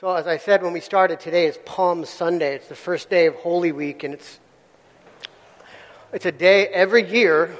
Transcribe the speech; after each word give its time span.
So, 0.00 0.14
as 0.14 0.26
I 0.26 0.38
said 0.38 0.62
when 0.62 0.72
we 0.72 0.80
started, 0.80 1.20
today 1.20 1.44
is 1.44 1.58
Palm 1.66 2.06
Sunday. 2.06 2.54
It's 2.54 2.68
the 2.68 2.74
first 2.74 3.10
day 3.10 3.26
of 3.26 3.34
Holy 3.34 3.70
Week, 3.70 4.02
and 4.02 4.14
it's, 4.14 4.40
it's 6.10 6.24
a 6.24 6.32
day 6.32 6.68
every 6.68 7.06
year. 7.06 7.54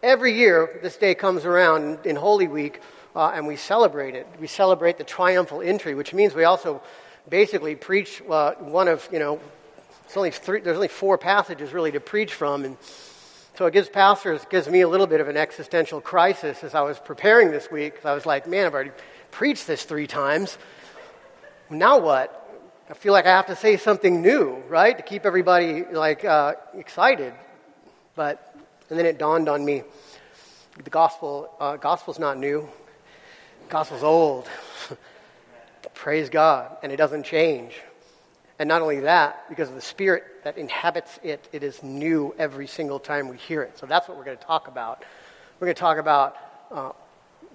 Every 0.00 0.34
year, 0.34 0.78
this 0.84 0.96
day 0.96 1.16
comes 1.16 1.44
around 1.44 2.06
in 2.06 2.14
Holy 2.14 2.46
Week, 2.46 2.80
uh, 3.16 3.32
and 3.34 3.48
we 3.48 3.56
celebrate 3.56 4.14
it. 4.14 4.24
We 4.38 4.46
celebrate 4.46 4.98
the 4.98 5.02
triumphal 5.02 5.62
entry, 5.62 5.96
which 5.96 6.14
means 6.14 6.32
we 6.32 6.44
also 6.44 6.80
basically 7.28 7.74
preach 7.74 8.22
uh, 8.30 8.52
one 8.52 8.86
of, 8.86 9.08
you 9.10 9.18
know, 9.18 9.40
it's 10.04 10.16
only 10.16 10.30
three, 10.30 10.60
there's 10.60 10.76
only 10.76 10.86
four 10.86 11.18
passages 11.18 11.72
really 11.72 11.90
to 11.90 11.98
preach 11.98 12.34
from, 12.34 12.64
and 12.64 12.76
so 13.56 13.66
it 13.66 13.72
gives 13.72 13.88
pastors, 13.88 14.42
gives 14.48 14.68
me 14.68 14.82
a 14.82 14.88
little 14.88 15.08
bit 15.08 15.20
of 15.20 15.26
an 15.26 15.36
existential 15.36 16.00
crisis 16.00 16.62
as 16.62 16.76
I 16.76 16.82
was 16.82 17.00
preparing 17.00 17.50
this 17.50 17.68
week. 17.68 17.94
I 18.04 18.14
was 18.14 18.26
like, 18.26 18.46
man, 18.46 18.64
I've 18.64 18.74
already 18.74 18.92
preached 19.32 19.66
this 19.66 19.82
three 19.82 20.06
times 20.06 20.56
now 21.70 21.98
what? 21.98 22.40
I 22.90 22.94
feel 22.94 23.12
like 23.12 23.26
I 23.26 23.30
have 23.30 23.46
to 23.46 23.56
say 23.56 23.76
something 23.78 24.20
new, 24.20 24.62
right, 24.68 24.96
to 24.96 25.02
keep 25.02 25.24
everybody 25.24 25.84
like 25.84 26.24
uh, 26.24 26.54
excited. 26.74 27.32
But 28.14 28.54
and 28.90 28.98
then 28.98 29.06
it 29.06 29.18
dawned 29.18 29.48
on 29.48 29.64
me: 29.64 29.82
the 30.82 30.90
gospel, 30.90 31.50
uh, 31.58 31.76
gospel's 31.76 32.18
not 32.18 32.38
new. 32.38 32.68
Gospel's 33.68 34.02
old. 34.02 34.48
Praise 35.94 36.28
God, 36.28 36.76
and 36.82 36.92
it 36.92 36.96
doesn't 36.96 37.24
change. 37.24 37.80
And 38.58 38.68
not 38.68 38.82
only 38.82 39.00
that, 39.00 39.48
because 39.48 39.68
of 39.68 39.74
the 39.74 39.80
Spirit 39.80 40.24
that 40.44 40.58
inhabits 40.58 41.18
it, 41.22 41.48
it 41.52 41.62
is 41.62 41.82
new 41.82 42.34
every 42.38 42.66
single 42.66 43.00
time 43.00 43.28
we 43.28 43.36
hear 43.36 43.62
it. 43.62 43.78
So 43.78 43.86
that's 43.86 44.06
what 44.06 44.16
we're 44.16 44.24
going 44.24 44.36
to 44.36 44.44
talk 44.44 44.68
about. 44.68 45.04
We're 45.58 45.66
going 45.66 45.74
to 45.74 45.80
talk 45.80 45.98
about 45.98 46.36
uh, 46.70 46.92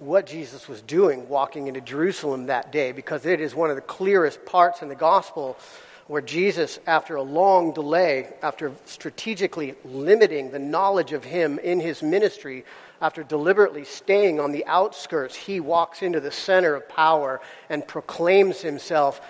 what 0.00 0.26
Jesus 0.26 0.66
was 0.66 0.80
doing 0.80 1.28
walking 1.28 1.68
into 1.68 1.80
Jerusalem 1.80 2.46
that 2.46 2.72
day 2.72 2.90
because 2.92 3.26
it 3.26 3.40
is 3.40 3.54
one 3.54 3.70
of 3.70 3.76
the 3.76 3.82
clearest 3.82 4.44
parts 4.46 4.82
in 4.82 4.88
the 4.88 4.94
gospel 4.94 5.58
where 6.06 6.22
Jesus, 6.22 6.80
after 6.86 7.14
a 7.14 7.22
long 7.22 7.72
delay, 7.72 8.28
after 8.42 8.72
strategically 8.86 9.76
limiting 9.84 10.50
the 10.50 10.58
knowledge 10.58 11.12
of 11.12 11.22
him 11.22 11.60
in 11.60 11.78
his 11.78 12.02
ministry, 12.02 12.64
after 13.00 13.22
deliberately 13.22 13.84
staying 13.84 14.40
on 14.40 14.50
the 14.50 14.66
outskirts, 14.66 15.36
he 15.36 15.60
walks 15.60 16.02
into 16.02 16.18
the 16.18 16.32
center 16.32 16.74
of 16.74 16.88
power 16.88 17.40
and 17.68 17.86
proclaims 17.86 18.60
himself 18.60 19.20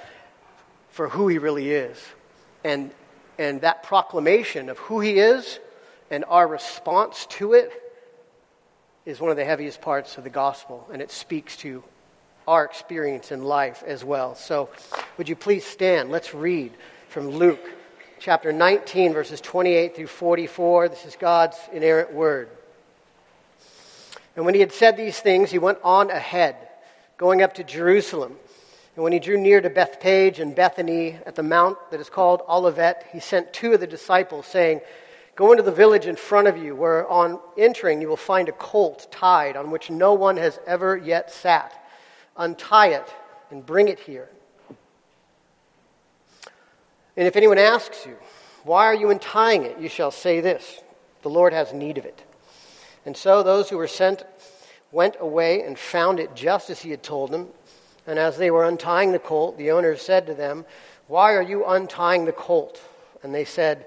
for 0.88 1.08
who 1.08 1.28
he 1.28 1.38
really 1.38 1.70
is. 1.70 1.98
And, 2.64 2.92
and 3.38 3.60
that 3.60 3.82
proclamation 3.82 4.70
of 4.70 4.78
who 4.78 5.00
he 5.00 5.18
is 5.18 5.58
and 6.10 6.24
our 6.28 6.46
response 6.46 7.26
to 7.26 7.52
it 7.54 7.70
is 9.06 9.20
one 9.20 9.30
of 9.30 9.36
the 9.36 9.44
heaviest 9.44 9.80
parts 9.80 10.18
of 10.18 10.24
the 10.24 10.30
gospel, 10.30 10.86
and 10.92 11.00
it 11.00 11.10
speaks 11.10 11.56
to 11.56 11.82
our 12.46 12.64
experience 12.64 13.32
in 13.32 13.42
life 13.42 13.82
as 13.86 14.04
well. 14.04 14.34
So, 14.34 14.68
would 15.16 15.28
you 15.28 15.36
please 15.36 15.64
stand? 15.64 16.10
Let's 16.10 16.34
read 16.34 16.72
from 17.08 17.28
Luke 17.28 17.60
chapter 18.18 18.52
19, 18.52 19.14
verses 19.14 19.40
28 19.40 19.96
through 19.96 20.06
44. 20.06 20.88
This 20.90 21.06
is 21.06 21.16
God's 21.16 21.56
inerrant 21.72 22.12
word. 22.12 22.50
And 24.36 24.44
when 24.44 24.54
he 24.54 24.60
had 24.60 24.72
said 24.72 24.96
these 24.96 25.18
things, 25.18 25.50
he 25.50 25.58
went 25.58 25.78
on 25.82 26.10
ahead, 26.10 26.56
going 27.16 27.42
up 27.42 27.54
to 27.54 27.64
Jerusalem. 27.64 28.36
And 28.96 29.02
when 29.02 29.12
he 29.12 29.18
drew 29.18 29.38
near 29.38 29.60
to 29.60 29.70
Bethphage 29.70 30.40
and 30.40 30.54
Bethany 30.54 31.18
at 31.24 31.36
the 31.36 31.42
mount 31.42 31.78
that 31.90 32.00
is 32.00 32.10
called 32.10 32.42
Olivet, 32.48 33.06
he 33.12 33.20
sent 33.20 33.52
two 33.52 33.72
of 33.72 33.80
the 33.80 33.86
disciples, 33.86 34.46
saying, 34.46 34.82
Go 35.36 35.52
into 35.52 35.62
the 35.62 35.72
village 35.72 36.06
in 36.06 36.16
front 36.16 36.48
of 36.48 36.58
you, 36.58 36.74
where 36.74 37.08
on 37.08 37.40
entering 37.56 38.00
you 38.00 38.08
will 38.08 38.16
find 38.16 38.48
a 38.48 38.52
colt 38.52 39.08
tied 39.10 39.56
on 39.56 39.70
which 39.70 39.90
no 39.90 40.14
one 40.14 40.36
has 40.36 40.58
ever 40.66 40.96
yet 40.96 41.30
sat. 41.30 41.72
Untie 42.36 42.88
it 42.88 43.14
and 43.50 43.64
bring 43.64 43.88
it 43.88 44.00
here. 44.00 44.28
And 47.16 47.26
if 47.26 47.36
anyone 47.36 47.58
asks 47.58 48.06
you, 48.06 48.16
Why 48.64 48.86
are 48.86 48.94
you 48.94 49.10
untying 49.10 49.64
it? 49.64 49.78
you 49.78 49.88
shall 49.88 50.10
say 50.10 50.40
this 50.40 50.82
The 51.22 51.30
Lord 51.30 51.52
has 51.52 51.72
need 51.72 51.98
of 51.98 52.04
it. 52.04 52.22
And 53.06 53.16
so 53.16 53.42
those 53.42 53.68
who 53.68 53.76
were 53.76 53.88
sent 53.88 54.24
went 54.92 55.16
away 55.20 55.62
and 55.62 55.78
found 55.78 56.20
it 56.20 56.34
just 56.34 56.70
as 56.70 56.80
he 56.80 56.90
had 56.90 57.02
told 57.02 57.30
them. 57.30 57.48
And 58.06 58.18
as 58.18 58.36
they 58.36 58.50
were 58.50 58.64
untying 58.64 59.12
the 59.12 59.18
colt, 59.18 59.56
the 59.56 59.70
owner 59.70 59.96
said 59.96 60.26
to 60.26 60.34
them, 60.34 60.64
Why 61.06 61.34
are 61.34 61.42
you 61.42 61.64
untying 61.64 62.24
the 62.24 62.32
colt? 62.32 62.80
And 63.22 63.34
they 63.34 63.44
said, 63.44 63.86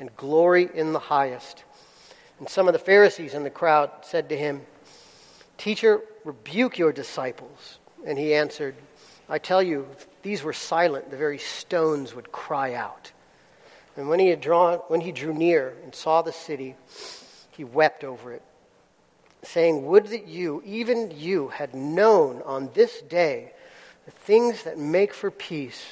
and 0.00 0.14
glory 0.16 0.68
in 0.74 0.92
the 0.92 0.98
highest. 0.98 1.62
And 2.40 2.48
some 2.48 2.66
of 2.66 2.72
the 2.72 2.78
Pharisees 2.78 3.34
in 3.34 3.44
the 3.44 3.50
crowd 3.50 3.90
said 4.02 4.30
to 4.30 4.36
him, 4.36 4.62
Teacher, 5.58 6.00
rebuke 6.24 6.78
your 6.78 6.90
disciples. 6.90 7.78
And 8.06 8.18
he 8.18 8.34
answered, 8.34 8.74
I 9.28 9.38
tell 9.38 9.62
you, 9.62 9.86
if 9.92 10.08
these 10.22 10.42
were 10.42 10.54
silent, 10.54 11.10
the 11.10 11.16
very 11.16 11.38
stones 11.38 12.14
would 12.14 12.32
cry 12.32 12.74
out. 12.74 13.12
And 13.96 14.08
when 14.08 14.18
he, 14.18 14.28
had 14.28 14.40
drawn, 14.40 14.78
when 14.88 15.02
he 15.02 15.12
drew 15.12 15.34
near 15.34 15.74
and 15.84 15.94
saw 15.94 16.22
the 16.22 16.32
city, 16.32 16.76
he 17.50 17.64
wept 17.64 18.02
over 18.04 18.32
it, 18.32 18.42
saying, 19.42 19.84
Would 19.86 20.06
that 20.08 20.26
you, 20.26 20.62
even 20.64 21.12
you, 21.14 21.48
had 21.48 21.74
known 21.74 22.40
on 22.46 22.70
this 22.72 23.02
day 23.02 23.52
the 24.06 24.12
things 24.12 24.62
that 24.62 24.78
make 24.78 25.12
for 25.12 25.30
peace, 25.30 25.84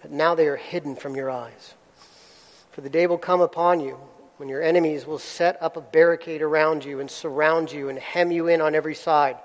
but 0.00 0.10
now 0.10 0.34
they 0.34 0.46
are 0.46 0.56
hidden 0.56 0.96
from 0.96 1.14
your 1.14 1.30
eyes. 1.30 1.74
For 2.78 2.82
the 2.82 2.90
day 2.90 3.08
will 3.08 3.18
come 3.18 3.40
upon 3.40 3.80
you 3.80 3.98
when 4.36 4.48
your 4.48 4.62
enemies 4.62 5.04
will 5.04 5.18
set 5.18 5.60
up 5.60 5.76
a 5.76 5.80
barricade 5.80 6.42
around 6.42 6.84
you 6.84 7.00
and 7.00 7.10
surround 7.10 7.72
you 7.72 7.88
and 7.88 7.98
hem 7.98 8.30
you 8.30 8.46
in 8.46 8.60
on 8.60 8.76
every 8.76 8.94
side 8.94 9.36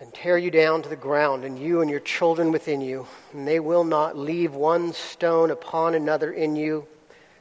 and 0.00 0.12
tear 0.12 0.36
you 0.36 0.50
down 0.50 0.82
to 0.82 0.88
the 0.88 0.96
ground, 0.96 1.44
and 1.44 1.56
you 1.56 1.80
and 1.80 1.88
your 1.88 2.00
children 2.00 2.50
within 2.50 2.80
you, 2.80 3.06
and 3.32 3.46
they 3.46 3.60
will 3.60 3.84
not 3.84 4.18
leave 4.18 4.52
one 4.52 4.92
stone 4.92 5.52
upon 5.52 5.94
another 5.94 6.32
in 6.32 6.56
you, 6.56 6.88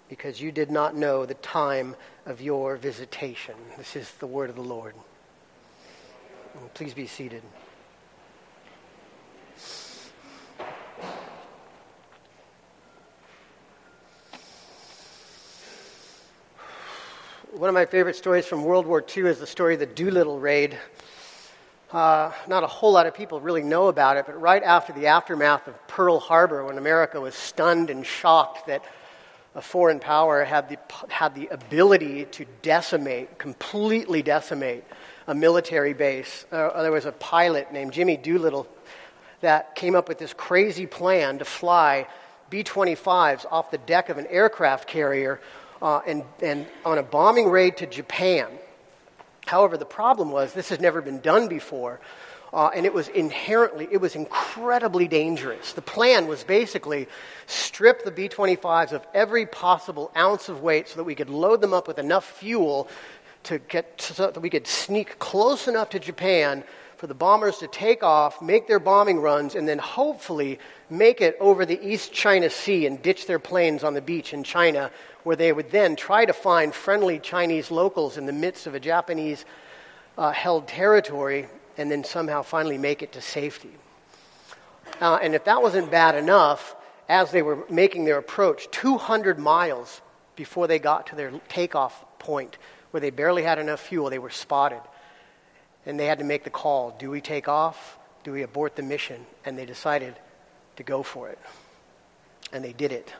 because 0.09 0.39
you 0.39 0.51
did 0.51 0.69
not 0.69 0.95
know 0.95 1.25
the 1.25 1.33
time 1.33 1.95
of 2.27 2.39
your 2.39 2.77
visitation. 2.77 3.55
This 3.79 3.95
is 3.95 4.11
the 4.19 4.27
word 4.27 4.51
of 4.51 4.55
the 4.55 4.61
Lord. 4.61 4.93
Please 6.75 6.93
be 6.93 7.07
seated. 7.07 7.41
One 17.61 17.69
of 17.69 17.75
my 17.75 17.85
favorite 17.85 18.15
stories 18.15 18.47
from 18.47 18.63
World 18.63 18.87
War 18.87 19.05
II 19.15 19.27
is 19.27 19.37
the 19.37 19.45
story 19.45 19.75
of 19.75 19.79
the 19.79 19.85
Doolittle 19.85 20.39
raid. 20.39 20.79
Uh, 21.91 22.31
not 22.47 22.63
a 22.63 22.67
whole 22.67 22.91
lot 22.91 23.05
of 23.05 23.13
people 23.13 23.39
really 23.39 23.61
know 23.61 23.87
about 23.87 24.17
it, 24.17 24.25
but 24.25 24.41
right 24.41 24.63
after 24.63 24.93
the 24.93 25.05
aftermath 25.05 25.67
of 25.67 25.87
Pearl 25.87 26.17
Harbor, 26.19 26.65
when 26.65 26.79
America 26.79 27.21
was 27.21 27.35
stunned 27.35 27.91
and 27.91 28.03
shocked 28.03 28.65
that 28.65 28.83
a 29.53 29.61
foreign 29.61 29.99
power 29.99 30.43
had 30.43 30.69
the, 30.69 30.79
had 31.07 31.35
the 31.35 31.49
ability 31.49 32.25
to 32.31 32.45
decimate, 32.63 33.37
completely 33.37 34.23
decimate, 34.23 34.83
a 35.27 35.35
military 35.35 35.93
base, 35.93 36.45
uh, 36.51 36.81
there 36.81 36.91
was 36.91 37.05
a 37.05 37.11
pilot 37.11 37.71
named 37.71 37.93
Jimmy 37.93 38.17
Doolittle 38.17 38.67
that 39.41 39.75
came 39.75 39.93
up 39.93 40.09
with 40.09 40.17
this 40.17 40.33
crazy 40.33 40.87
plan 40.87 41.37
to 41.37 41.45
fly 41.45 42.07
B 42.49 42.63
25s 42.63 43.45
off 43.51 43.69
the 43.69 43.77
deck 43.77 44.09
of 44.09 44.17
an 44.17 44.25
aircraft 44.25 44.87
carrier 44.87 45.39
uh, 45.81 46.01
and, 46.05 46.23
and 46.41 46.67
on 46.85 46.97
a 46.97 47.03
bombing 47.03 47.49
raid 47.49 47.77
to 47.77 47.87
Japan. 47.87 48.47
However, 49.45 49.77
the 49.77 49.85
problem 49.85 50.31
was 50.31 50.53
this 50.53 50.69
has 50.69 50.79
never 50.79 51.01
been 51.01 51.19
done 51.19 51.47
before. 51.47 51.99
Uh, 52.53 52.69
and 52.75 52.85
it 52.85 52.93
was 52.93 53.07
inherently, 53.07 53.87
it 53.91 54.01
was 54.01 54.15
incredibly 54.15 55.07
dangerous. 55.07 55.71
The 55.71 55.81
plan 55.81 56.27
was 56.27 56.43
basically 56.43 57.07
strip 57.47 58.03
the 58.03 58.11
B 58.11 58.27
25s 58.27 58.91
of 58.91 59.07
every 59.13 59.45
possible 59.45 60.11
ounce 60.17 60.49
of 60.49 60.61
weight 60.61 60.89
so 60.89 60.97
that 60.97 61.05
we 61.05 61.15
could 61.15 61.29
load 61.29 61.61
them 61.61 61.73
up 61.73 61.87
with 61.87 61.97
enough 61.97 62.25
fuel 62.25 62.89
to 63.43 63.57
get 63.57 64.01
so 64.01 64.29
that 64.29 64.39
we 64.39 64.49
could 64.49 64.67
sneak 64.67 65.17
close 65.17 65.67
enough 65.69 65.91
to 65.91 65.99
Japan 65.99 66.63
for 66.97 67.07
the 67.07 67.13
bombers 67.15 67.57
to 67.57 67.67
take 67.67 68.03
off, 68.03 68.41
make 68.41 68.67
their 68.67 68.79
bombing 68.79 69.19
runs, 69.19 69.55
and 69.55 69.67
then 69.67 69.79
hopefully 69.79 70.59
make 70.89 71.21
it 71.21 71.35
over 71.39 71.65
the 71.65 71.83
East 71.83 72.13
China 72.13 72.49
Sea 72.49 72.85
and 72.85 73.01
ditch 73.01 73.25
their 73.25 73.39
planes 73.39 73.83
on 73.83 73.93
the 73.93 74.01
beach 74.01 74.33
in 74.33 74.43
China 74.43 74.91
where 75.23 75.35
they 75.35 75.51
would 75.51 75.71
then 75.71 75.95
try 75.95 76.25
to 76.25 76.33
find 76.33 76.73
friendly 76.73 77.19
Chinese 77.19 77.71
locals 77.71 78.17
in 78.17 78.25
the 78.25 78.33
midst 78.33 78.67
of 78.67 78.75
a 78.75 78.79
Japanese 78.79 79.45
uh, 80.17 80.31
held 80.31 80.67
territory 80.67 81.47
and 81.77 81.89
then 81.91 82.03
somehow 82.03 82.41
finally 82.41 82.77
make 82.77 83.01
it 83.01 83.13
to 83.13 83.21
safety. 83.21 83.71
Uh, 84.99 85.19
and 85.21 85.33
if 85.35 85.45
that 85.45 85.61
wasn't 85.61 85.89
bad 85.89 86.15
enough, 86.15 86.75
as 87.07 87.31
they 87.31 87.41
were 87.41 87.59
making 87.69 88.05
their 88.05 88.17
approach, 88.17 88.69
200 88.71 89.39
miles 89.39 90.01
before 90.35 90.67
they 90.67 90.79
got 90.79 91.07
to 91.07 91.15
their 91.15 91.31
takeoff 91.49 92.05
point, 92.19 92.57
where 92.91 93.01
they 93.01 93.09
barely 93.09 93.43
had 93.43 93.59
enough 93.59 93.79
fuel, 93.79 94.09
they 94.09 94.19
were 94.19 94.29
spotted. 94.29 94.81
And 95.85 95.99
they 95.99 96.05
had 96.05 96.19
to 96.19 96.25
make 96.25 96.43
the 96.43 96.49
call 96.49 96.95
do 96.99 97.09
we 97.09 97.21
take 97.21 97.47
off? 97.47 97.97
Do 98.23 98.31
we 98.31 98.43
abort 98.43 98.75
the 98.75 98.83
mission? 98.83 99.25
And 99.45 99.57
they 99.57 99.65
decided 99.65 100.15
to 100.75 100.83
go 100.83 101.03
for 101.03 101.29
it. 101.29 101.39
And 102.53 102.63
they 102.63 102.73
did 102.73 102.91
it. 102.91 103.11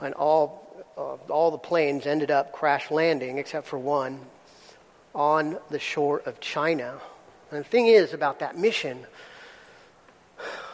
And 0.00 0.14
all, 0.14 0.84
uh, 0.96 1.32
all 1.32 1.50
the 1.50 1.58
planes 1.58 2.06
ended 2.06 2.30
up 2.30 2.52
crash 2.52 2.90
landing, 2.90 3.38
except 3.38 3.66
for 3.66 3.78
one, 3.78 4.20
on 5.14 5.58
the 5.70 5.78
shore 5.78 6.22
of 6.26 6.40
China. 6.40 7.00
And 7.50 7.60
the 7.60 7.68
thing 7.68 7.86
is 7.86 8.12
about 8.12 8.40
that 8.40 8.56
mission 8.56 9.06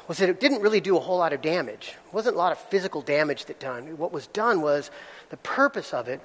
was 0.06 0.18
that 0.18 0.28
it 0.28 0.40
didn't 0.40 0.60
really 0.60 0.80
do 0.80 0.96
a 0.96 1.00
whole 1.00 1.18
lot 1.18 1.32
of 1.32 1.40
damage. 1.40 1.94
It 2.06 2.14
wasn't 2.14 2.36
a 2.36 2.38
lot 2.38 2.52
of 2.52 2.58
physical 2.58 3.00
damage 3.00 3.46
that 3.46 3.58
done. 3.58 3.96
What 3.96 4.12
was 4.12 4.26
done 4.28 4.60
was 4.60 4.90
the 5.30 5.36
purpose 5.38 5.94
of 5.94 6.08
it 6.08 6.20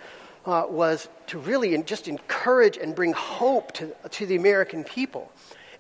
uh, 0.45 0.65
was 0.67 1.07
to 1.27 1.39
really 1.39 1.81
just 1.83 2.07
encourage 2.07 2.77
and 2.77 2.95
bring 2.95 3.13
hope 3.13 3.71
to, 3.73 3.95
to 4.09 4.25
the 4.25 4.35
American 4.35 4.83
people. 4.83 5.31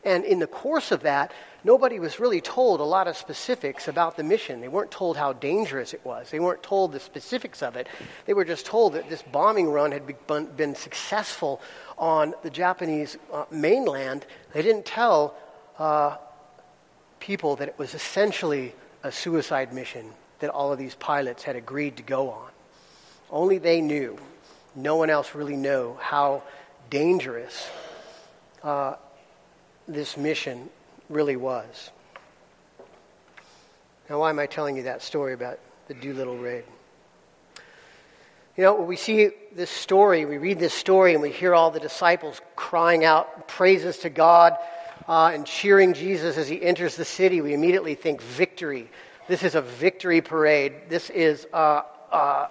And 0.03 0.23
in 0.23 0.39
the 0.39 0.47
course 0.47 0.91
of 0.91 1.01
that, 1.01 1.33
nobody 1.63 1.99
was 1.99 2.19
really 2.19 2.39
told 2.39 2.79
a 2.79 2.83
lot 2.83 3.07
of 3.07 3.17
specifics 3.17 3.87
about 3.87 4.15
the 4.15 4.23
mission. 4.23 4.61
They 4.61 4.69
weren't 4.69 4.91
told 4.91 5.17
how 5.17 5.33
dangerous 5.33 5.93
it 5.93 6.01
was. 6.05 6.29
They 6.31 6.39
weren't 6.39 6.63
told 6.63 6.93
the 6.93 6.99
specifics 6.99 7.61
of 7.61 7.75
it. 7.75 7.87
They 8.25 8.33
were 8.33 8.45
just 8.45 8.65
told 8.65 8.93
that 8.93 9.09
this 9.09 9.21
bombing 9.21 9.69
run 9.69 9.91
had 9.91 10.03
been 10.55 10.75
successful 10.75 11.61
on 11.97 12.33
the 12.43 12.49
Japanese 12.49 13.17
uh, 13.33 13.45
mainland. 13.51 14.25
They 14.53 14.61
didn't 14.61 14.85
tell 14.85 15.35
uh, 15.77 16.15
people 17.19 17.57
that 17.57 17.67
it 17.67 17.77
was 17.77 17.93
essentially 17.93 18.73
a 19.03 19.11
suicide 19.11 19.73
mission 19.73 20.11
that 20.39 20.49
all 20.49 20.71
of 20.71 20.79
these 20.79 20.95
pilots 20.95 21.43
had 21.43 21.57
agreed 21.57 21.97
to 21.97 22.03
go 22.03 22.29
on. 22.29 22.49
Only 23.29 23.57
they 23.57 23.81
knew. 23.81 24.17
No 24.75 24.95
one 24.95 25.09
else 25.09 25.35
really 25.35 25.57
knew 25.57 25.95
how 25.99 26.43
dangerous 26.89 27.69
uh, 28.63 28.95
this 29.89 30.15
mission 30.15 30.69
really 31.09 31.35
was. 31.35 31.91
Now, 34.09 34.19
why 34.19 34.29
am 34.29 34.39
I 34.39 34.45
telling 34.45 34.77
you 34.77 34.83
that 34.83 35.01
story 35.01 35.33
about 35.33 35.59
the 35.87 35.93
Doolittle 35.93 36.37
raid? 36.37 36.63
You 38.55 38.63
know, 38.63 38.75
when 38.75 38.87
we 38.87 38.95
see 38.95 39.29
this 39.53 39.69
story, 39.69 40.25
we 40.25 40.37
read 40.37 40.59
this 40.59 40.73
story, 40.73 41.13
and 41.13 41.21
we 41.21 41.31
hear 41.31 41.53
all 41.53 41.71
the 41.71 41.79
disciples 41.79 42.41
crying 42.55 43.05
out 43.05 43.47
praises 43.47 43.99
to 43.99 44.09
God 44.09 44.57
uh, 45.07 45.31
and 45.33 45.45
cheering 45.45 45.93
Jesus 45.93 46.37
as 46.37 46.47
he 46.47 46.61
enters 46.61 46.95
the 46.95 47.05
city, 47.05 47.41
we 47.41 47.53
immediately 47.53 47.95
think 47.95 48.21
victory. 48.21 48.89
This 49.27 49.43
is 49.43 49.55
a 49.55 49.61
victory 49.61 50.21
parade. 50.21 50.73
This 50.87 51.09
is 51.09 51.47
uh, 51.51 51.81
uh, 52.11 52.47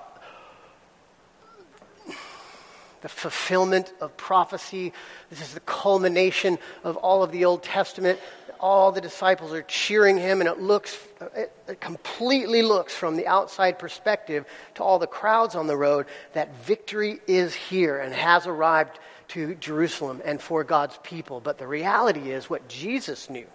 the 3.00 3.08
fulfillment 3.08 3.92
of 4.00 4.16
prophecy. 4.16 4.92
This 5.30 5.40
is 5.40 5.54
the 5.54 5.60
culmination 5.60 6.58
of 6.84 6.96
all 6.96 7.22
of 7.22 7.32
the 7.32 7.44
Old 7.44 7.62
Testament. 7.62 8.18
All 8.60 8.90
the 8.90 9.00
disciples 9.00 9.52
are 9.52 9.62
cheering 9.62 10.16
him, 10.16 10.40
and 10.40 10.48
it 10.48 10.58
looks, 10.60 10.98
it, 11.36 11.80
completely 11.80 12.62
looks 12.62 12.92
from 12.92 13.16
the 13.16 13.26
outside 13.28 13.78
perspective 13.78 14.46
to 14.74 14.82
all 14.82 14.98
the 14.98 15.06
crowds 15.06 15.54
on 15.54 15.68
the 15.68 15.76
road 15.76 16.06
that 16.32 16.54
victory 16.64 17.20
is 17.28 17.54
here 17.54 17.98
and 17.98 18.12
has 18.12 18.46
arrived 18.46 18.98
to 19.28 19.54
Jerusalem 19.56 20.20
and 20.24 20.40
for 20.40 20.64
God's 20.64 20.98
people. 21.04 21.40
But 21.40 21.58
the 21.58 21.68
reality 21.68 22.32
is, 22.32 22.50
what 22.50 22.66
Jesus 22.68 23.30
knew, 23.30 23.46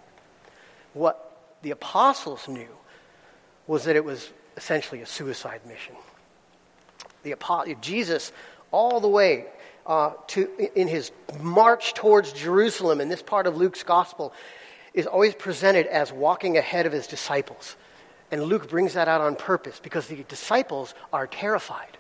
what 0.93 1.37
the 1.63 1.71
apostles 1.71 2.47
knew, 2.47 2.69
was 3.67 3.83
that 3.85 3.97
it 3.97 4.05
was 4.05 4.29
essentially 4.55 5.01
a 5.01 5.05
suicide 5.05 5.61
mission. 5.67 5.95
The 7.23 7.31
apostle 7.31 7.75
Jesus 7.81 8.31
all 8.73 8.99
the 8.99 9.07
way 9.07 9.45
uh, 9.85 10.11
to 10.27 10.49
in 10.77 10.89
his 10.89 11.11
march 11.39 11.93
towards 11.93 12.33
Jerusalem 12.33 12.99
in 12.99 13.07
this 13.07 13.21
part 13.21 13.47
of 13.47 13.55
Luke's 13.55 13.83
gospel 13.83 14.33
is 14.93 15.07
always 15.07 15.33
presented 15.33 15.87
as 15.87 16.11
walking 16.11 16.57
ahead 16.57 16.85
of 16.85 16.91
his 16.91 17.07
disciples. 17.07 17.77
And 18.31 18.43
Luke 18.43 18.69
brings 18.69 18.93
that 18.93 19.07
out 19.07 19.21
on 19.21 19.35
purpose 19.35 19.79
because 19.79 20.07
the 20.07 20.23
disciples 20.23 20.93
are 21.13 21.27
terrified. 21.27 21.97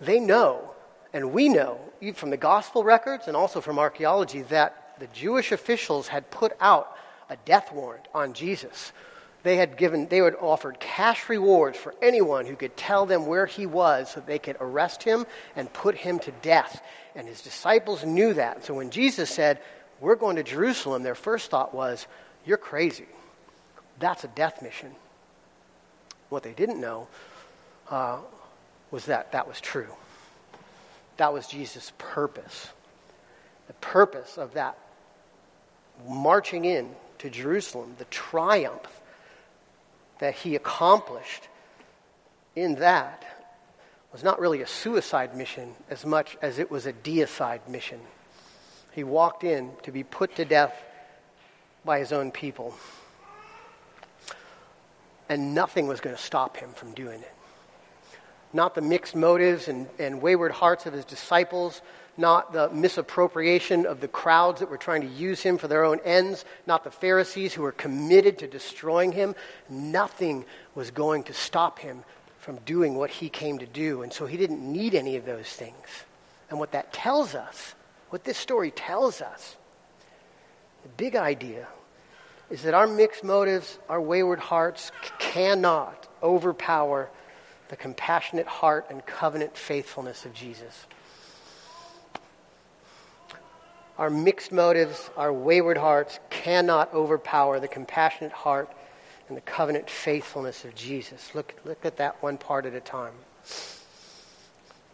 They 0.00 0.18
know, 0.18 0.72
and 1.12 1.32
we 1.32 1.48
know, 1.48 1.78
from 2.14 2.30
the 2.30 2.36
gospel 2.36 2.84
records 2.84 3.28
and 3.28 3.36
also 3.36 3.60
from 3.60 3.78
archaeology, 3.78 4.42
that 4.42 4.94
the 4.98 5.08
Jewish 5.08 5.52
officials 5.52 6.08
had 6.08 6.30
put 6.30 6.52
out 6.60 6.96
a 7.28 7.36
death 7.44 7.72
warrant 7.72 8.06
on 8.14 8.32
Jesus 8.32 8.92
they 9.42 9.56
had 9.56 9.76
given 9.76 10.08
they 10.08 10.18
had 10.18 10.34
offered 10.34 10.80
cash 10.80 11.28
rewards 11.28 11.78
for 11.78 11.94
anyone 12.02 12.46
who 12.46 12.56
could 12.56 12.76
tell 12.76 13.06
them 13.06 13.26
where 13.26 13.46
he 13.46 13.66
was 13.66 14.10
so 14.10 14.20
they 14.20 14.38
could 14.38 14.56
arrest 14.60 15.02
him 15.02 15.26
and 15.54 15.72
put 15.72 15.94
him 15.94 16.18
to 16.20 16.32
death. 16.42 16.82
And 17.14 17.26
his 17.26 17.40
disciples 17.40 18.04
knew 18.04 18.34
that. 18.34 18.64
So 18.64 18.74
when 18.74 18.90
jesus 18.90 19.30
said 19.30 19.60
we're 20.00 20.16
going 20.16 20.36
to 20.36 20.42
jerusalem 20.42 21.02
their 21.02 21.14
first 21.14 21.50
thought 21.50 21.74
was 21.74 22.06
you're 22.44 22.56
crazy. 22.56 23.06
That's 24.00 24.24
a 24.24 24.28
death 24.28 24.62
mission. 24.62 24.92
What 26.28 26.42
they 26.42 26.52
didn't 26.52 26.80
know 26.80 27.08
uh, 27.90 28.18
was 28.90 29.06
that 29.06 29.32
that 29.32 29.46
was 29.46 29.60
true. 29.60 29.88
That 31.16 31.32
was 31.32 31.46
jesus 31.46 31.92
purpose. 31.96 32.68
The 33.68 33.74
purpose 33.74 34.36
of 34.36 34.54
that 34.54 34.76
marching 36.08 36.64
in 36.64 36.90
to 37.18 37.30
jerusalem 37.30 37.94
the 37.98 38.04
triumph 38.06 39.00
that 40.20 40.34
he 40.34 40.56
accomplished 40.56 41.48
in 42.56 42.76
that 42.76 43.24
was 44.12 44.24
not 44.24 44.40
really 44.40 44.62
a 44.62 44.66
suicide 44.66 45.36
mission 45.36 45.74
as 45.90 46.04
much 46.04 46.36
as 46.42 46.58
it 46.58 46.70
was 46.70 46.86
a 46.86 46.92
deicide 46.92 47.66
mission. 47.68 48.00
He 48.92 49.04
walked 49.04 49.44
in 49.44 49.72
to 49.82 49.92
be 49.92 50.02
put 50.02 50.36
to 50.36 50.44
death 50.44 50.74
by 51.84 51.98
his 51.98 52.12
own 52.12 52.30
people. 52.30 52.74
And 55.28 55.54
nothing 55.54 55.86
was 55.86 56.00
going 56.00 56.16
to 56.16 56.22
stop 56.22 56.56
him 56.56 56.72
from 56.72 56.94
doing 56.94 57.20
it. 57.20 57.32
Not 58.52 58.74
the 58.74 58.80
mixed 58.80 59.14
motives 59.14 59.68
and, 59.68 59.86
and 59.98 60.22
wayward 60.22 60.52
hearts 60.52 60.86
of 60.86 60.94
his 60.94 61.04
disciples, 61.04 61.82
not 62.18 62.52
the 62.52 62.68
misappropriation 62.70 63.86
of 63.86 64.00
the 64.00 64.08
crowds 64.08 64.60
that 64.60 64.70
were 64.70 64.76
trying 64.76 65.02
to 65.02 65.06
use 65.06 65.40
him 65.40 65.56
for 65.56 65.68
their 65.68 65.84
own 65.84 66.00
ends, 66.04 66.44
not 66.66 66.84
the 66.84 66.90
Pharisees 66.90 67.54
who 67.54 67.62
were 67.62 67.72
committed 67.72 68.38
to 68.38 68.46
destroying 68.46 69.12
him. 69.12 69.34
Nothing 69.68 70.44
was 70.74 70.90
going 70.90 71.22
to 71.24 71.32
stop 71.32 71.78
him 71.78 72.02
from 72.40 72.56
doing 72.66 72.94
what 72.94 73.10
he 73.10 73.28
came 73.28 73.58
to 73.58 73.66
do. 73.66 74.02
And 74.02 74.12
so 74.12 74.26
he 74.26 74.36
didn't 74.36 74.60
need 74.60 74.94
any 74.94 75.16
of 75.16 75.24
those 75.24 75.48
things. 75.48 75.74
And 76.50 76.58
what 76.58 76.72
that 76.72 76.92
tells 76.92 77.34
us, 77.34 77.74
what 78.10 78.24
this 78.24 78.38
story 78.38 78.70
tells 78.70 79.20
us, 79.20 79.56
the 80.82 80.88
big 80.90 81.14
idea 81.14 81.68
is 82.50 82.62
that 82.62 82.74
our 82.74 82.86
mixed 82.86 83.22
motives, 83.22 83.78
our 83.88 84.00
wayward 84.00 84.38
hearts 84.38 84.90
cannot 85.18 86.08
overpower 86.22 87.10
the 87.68 87.76
compassionate 87.76 88.46
heart 88.46 88.86
and 88.88 89.04
covenant 89.04 89.56
faithfulness 89.56 90.24
of 90.24 90.32
Jesus. 90.32 90.86
Our 93.98 94.10
mixed 94.10 94.52
motives, 94.52 95.10
our 95.16 95.32
wayward 95.32 95.76
hearts 95.76 96.20
cannot 96.30 96.94
overpower 96.94 97.58
the 97.58 97.66
compassionate 97.66 98.30
heart 98.30 98.70
and 99.28 99.36
the 99.36 99.40
covenant 99.40 99.90
faithfulness 99.90 100.64
of 100.64 100.76
Jesus. 100.76 101.34
Look, 101.34 101.52
look 101.64 101.84
at 101.84 101.96
that 101.96 102.22
one 102.22 102.38
part 102.38 102.64
at 102.64 102.74
a 102.74 102.80
time. 102.80 103.12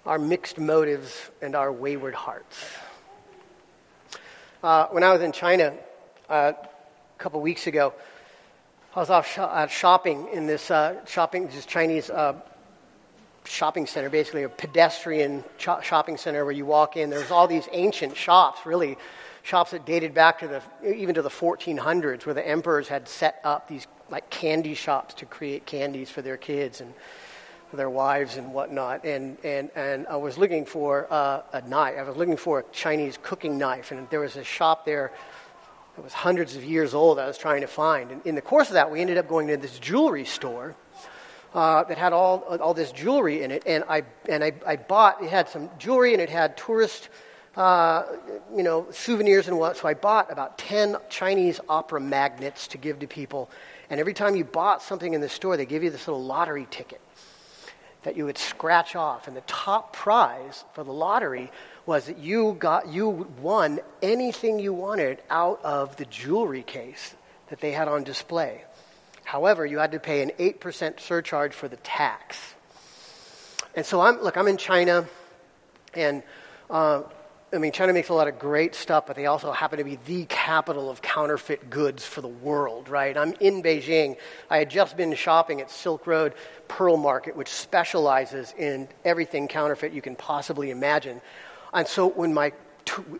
Our 0.06 0.18
mixed 0.18 0.58
motives 0.58 1.30
and 1.42 1.54
our 1.54 1.70
wayward 1.70 2.14
hearts. 2.14 2.64
Uh, 4.62 4.87
when 4.87 5.02
I 5.02 5.12
was 5.12 5.20
in 5.20 5.32
China 5.32 5.75
uh, 6.30 6.52
a 6.56 7.18
couple 7.18 7.42
weeks 7.42 7.66
ago, 7.66 7.92
I 8.96 9.00
was 9.00 9.11
off 9.11 9.30
sh- 9.30 9.38
uh, 9.38 9.66
shopping 9.66 10.28
in 10.32 10.46
this 10.46 10.70
uh, 10.70 11.04
shopping, 11.04 11.49
this 11.49 11.66
Chinese 11.66 12.08
uh, 12.08 12.40
shopping 13.44 13.86
center, 13.86 14.10
basically 14.10 14.42
a 14.42 14.48
pedestrian 14.48 15.44
ch- 15.58 15.68
shopping 15.82 16.16
center 16.16 16.44
where 16.44 16.52
you 16.52 16.64
walk 16.64 16.96
in. 16.96 17.10
There's 17.10 17.30
all 17.30 17.46
these 17.46 17.68
ancient 17.72 18.16
shops, 18.16 18.64
really 18.64 18.96
shops 19.42 19.72
that 19.72 19.84
dated 19.84 20.14
back 20.14 20.38
to 20.40 20.48
the 20.48 20.62
even 20.94 21.14
to 21.14 21.22
the 21.22 21.30
1400s, 21.30 22.26
where 22.26 22.34
the 22.34 22.46
emperors 22.46 22.88
had 22.88 23.08
set 23.08 23.40
up 23.44 23.68
these 23.68 23.86
like 24.10 24.28
candy 24.30 24.74
shops 24.74 25.14
to 25.14 25.26
create 25.26 25.66
candies 25.66 26.10
for 26.10 26.22
their 26.22 26.36
kids 26.36 26.80
and 26.80 26.92
for 27.70 27.76
their 27.76 27.90
wives 27.90 28.36
and 28.36 28.52
whatnot. 28.52 29.04
And 29.04 29.36
and 29.44 29.70
and 29.74 30.06
I 30.06 30.16
was 30.16 30.38
looking 30.38 30.64
for 30.64 31.06
uh, 31.12 31.42
a 31.52 31.62
knife. 31.68 31.96
I 31.98 32.02
was 32.02 32.16
looking 32.16 32.36
for 32.36 32.60
a 32.60 32.64
Chinese 32.72 33.18
cooking 33.22 33.58
knife, 33.58 33.92
and 33.92 34.08
there 34.10 34.20
was 34.20 34.36
a 34.36 34.44
shop 34.44 34.84
there. 34.84 35.12
that 35.96 36.02
was 36.02 36.12
hundreds 36.12 36.56
of 36.56 36.64
years 36.64 36.94
old. 36.94 37.18
I 37.18 37.26
was 37.26 37.38
trying 37.38 37.60
to 37.60 37.66
find, 37.66 38.10
and 38.10 38.26
in 38.26 38.34
the 38.34 38.42
course 38.42 38.68
of 38.68 38.74
that, 38.74 38.90
we 38.90 39.00
ended 39.00 39.18
up 39.18 39.28
going 39.28 39.48
to 39.48 39.56
this 39.56 39.78
jewelry 39.78 40.24
store 40.24 40.74
uh, 41.54 41.84
that 41.84 41.96
had 41.96 42.12
all, 42.12 42.40
all 42.61 42.75
this 42.75 42.90
jewelry 42.90 43.42
in 43.42 43.50
it. 43.52 43.62
And, 43.64 43.84
I, 43.88 44.02
and 44.28 44.42
I, 44.42 44.52
I 44.66 44.76
bought, 44.76 45.23
it 45.23 45.30
had 45.30 45.49
some 45.49 45.70
jewelry 45.78 46.12
and 46.12 46.20
it 46.20 46.28
had 46.28 46.56
tourist, 46.56 47.08
uh, 47.56 48.04
you 48.54 48.64
know, 48.64 48.88
souvenirs 48.90 49.46
and 49.46 49.58
what. 49.58 49.76
So 49.76 49.87
I 49.87 49.94
bought 49.94 50.32
about 50.32 50.58
10 50.58 50.96
Chinese 51.08 51.61
opera 51.68 52.00
magnets 52.00 52.66
to 52.68 52.78
give 52.78 52.99
to 52.99 53.06
people. 53.06 53.49
And 53.88 54.00
every 54.00 54.14
time 54.14 54.34
you 54.34 54.44
bought 54.44 54.82
something 54.82 55.14
in 55.14 55.20
the 55.20 55.28
store, 55.28 55.56
they 55.56 55.66
give 55.66 55.84
you 55.84 55.90
this 55.90 56.08
little 56.08 56.25
lottery 56.25 56.66
ticket 56.70 57.00
that 58.02 58.16
you 58.16 58.25
would 58.26 58.37
scratch 58.37 58.96
off. 58.96 59.28
And 59.28 59.37
the 59.37 59.42
top 59.42 59.94
prize 59.94 60.64
for 60.75 60.84
the 60.84 60.92
lottery 60.92 61.50
was 61.87 62.06
that 62.06 62.18
you 62.18 62.56
got 62.58 62.88
you 62.88 63.28
won 63.40 63.80
anything 64.02 64.58
you 64.58 64.73
wanted 64.73 65.23
out 65.30 65.61
of 65.64 65.96
the 65.96 66.04
jewelry 66.06 66.62
case 66.62 67.14
that 67.49 67.61
they 67.61 67.73
had 67.73 67.88
on 67.88 68.04
display. 68.04 68.64
However, 69.25 69.66
you 69.66 69.78
had 69.78 69.93
to 69.93 70.00
pay 70.00 70.23
an 70.23 70.31
8% 70.38 71.00
surcharge 71.00 71.52
for 71.52 71.69
the 71.69 71.76
tax. 71.76 72.54
And 73.75 73.85
so 73.85 74.00
I'm 74.00 74.23
look, 74.23 74.37
I'm 74.37 74.49
in 74.49 74.57
China 74.57 75.09
and 75.95 76.23
uh, 76.71 77.02
I 77.54 77.59
mean, 77.59 77.71
China 77.71 77.93
makes 77.93 78.09
a 78.09 78.14
lot 78.14 78.26
of 78.26 78.40
great 78.40 78.75
stuff, 78.75 79.07
but 79.07 79.14
they 79.14 79.26
also 79.26 79.52
happen 79.52 79.78
to 79.78 79.85
be 79.85 79.97
the 80.07 80.25
capital 80.25 80.90
of 80.90 81.00
counterfeit 81.02 81.71
goods 81.71 82.04
for 82.04 82.21
the 82.21 82.28
world, 82.28 82.88
right? 82.88 83.16
I'm 83.16 83.33
in 83.38 83.62
Beijing. 83.62 84.16
I 84.50 84.59
had 84.59 84.71
just 84.71 84.97
been 84.97 85.14
shopping 85.14 85.61
at 85.61 85.71
Silk 85.71 86.07
Road 86.09 86.35
Pearl 86.66 86.97
Market, 86.97 87.37
which 87.37 87.49
specializes 87.49 88.52
in 88.59 88.88
everything 89.04 89.47
counterfeit 89.47 89.93
you 89.93 90.02
can 90.02 90.16
possibly 90.16 90.71
imagine. 90.71 91.21
And 91.73 91.87
so 91.87 92.09
when 92.09 92.35
my, 92.35 92.52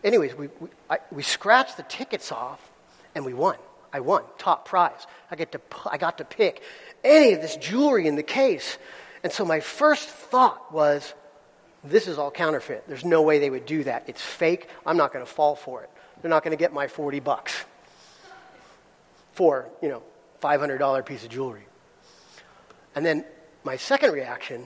anyways, 0.03 0.35
we, 0.35 0.49
we, 0.59 0.67
I, 0.89 0.99
we 1.11 1.23
scratched 1.23 1.77
the 1.77 1.83
tickets 1.83 2.29
off 2.31 2.59
and 3.13 3.23
we 3.23 3.33
won. 3.33 3.55
I 3.95 4.01
won, 4.01 4.23
top 4.37 4.67
prize. 4.67 5.07
I, 5.31 5.37
get 5.37 5.53
to, 5.53 5.61
I 5.89 5.97
got 5.97 6.17
to 6.17 6.25
pick 6.25 6.61
any 7.01 7.31
of 7.31 7.41
this 7.41 7.55
jewelry 7.55 8.07
in 8.07 8.15
the 8.15 8.23
case. 8.23 8.77
And 9.23 9.31
so 9.31 9.45
my 9.45 9.61
first 9.61 10.09
thought 10.09 10.73
was, 10.73 11.13
this 11.81 12.05
is 12.05 12.17
all 12.17 12.29
counterfeit. 12.29 12.83
There's 12.89 13.05
no 13.05 13.21
way 13.21 13.39
they 13.39 13.49
would 13.49 13.65
do 13.65 13.85
that. 13.85 14.03
It's 14.07 14.21
fake. 14.21 14.67
I'm 14.85 14.97
not 14.97 15.13
going 15.13 15.25
to 15.25 15.31
fall 15.31 15.55
for 15.55 15.81
it. 15.81 15.89
They're 16.21 16.29
not 16.29 16.43
going 16.43 16.51
to 16.51 16.61
get 16.61 16.73
my 16.73 16.89
40 16.89 17.21
bucks 17.21 17.63
for, 19.31 19.69
you 19.81 19.87
know, 19.87 20.03
$500 20.43 21.05
piece 21.05 21.23
of 21.23 21.29
jewelry. 21.29 21.65
And 22.95 23.05
then 23.05 23.23
my 23.63 23.77
second 23.77 24.11
reaction 24.11 24.65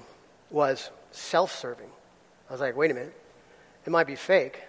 was 0.49 0.89
self 1.11 1.55
serving. 1.55 1.89
I 2.49 2.51
was 2.51 2.61
like, 2.61 2.75
wait 2.75 2.89
a 2.89 2.95
minute. 2.95 3.15
It 3.85 3.91
might 3.91 4.07
be 4.07 4.15
fake, 4.15 4.59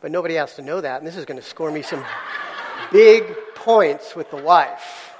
but 0.00 0.12
nobody 0.12 0.34
has 0.34 0.54
to 0.54 0.62
know 0.62 0.80
that. 0.80 0.98
And 0.98 1.06
this 1.06 1.16
is 1.16 1.24
going 1.24 1.40
to 1.40 1.46
score 1.46 1.72
me 1.72 1.82
some 1.82 2.04
big 2.92 3.24
points 3.62 4.16
with 4.16 4.28
the 4.32 4.36
wife. 4.36 5.14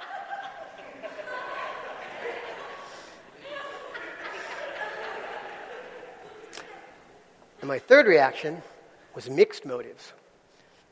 And 7.61 7.69
my 7.69 7.79
third 7.79 8.09
reaction 8.09 8.61
was 9.15 9.31
mixed 9.31 9.65
motives. 9.65 10.13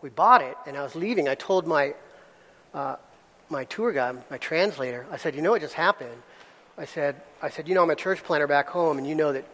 We 0.00 0.11
bought 0.11 0.42
it, 0.42 0.57
and 0.64 0.76
I 0.76 0.83
was 0.85 0.95
leaving. 0.95 1.28
I 1.28 1.35
told 1.35 1.66
my, 1.66 1.95
uh, 2.73 2.95
my 3.49 3.64
tour 3.64 3.90
guide, 3.90 4.23
my 4.30 4.38
translator, 4.38 5.04
I 5.11 5.16
said, 5.16 5.35
You 5.35 5.42
know 5.42 5.50
what 5.50 5.61
just 5.61 5.75
happened? 5.75 6.23
I 6.78 6.85
said, 6.85 7.21
I 7.42 7.50
said, 7.50 7.66
You 7.66 7.75
know, 7.75 7.83
I'm 7.83 7.90
a 7.90 7.97
church 7.97 8.23
planter 8.23 8.47
back 8.47 8.69
home, 8.69 8.97
and 8.97 9.07
you 9.07 9.16
know 9.16 9.33
that 9.33 9.45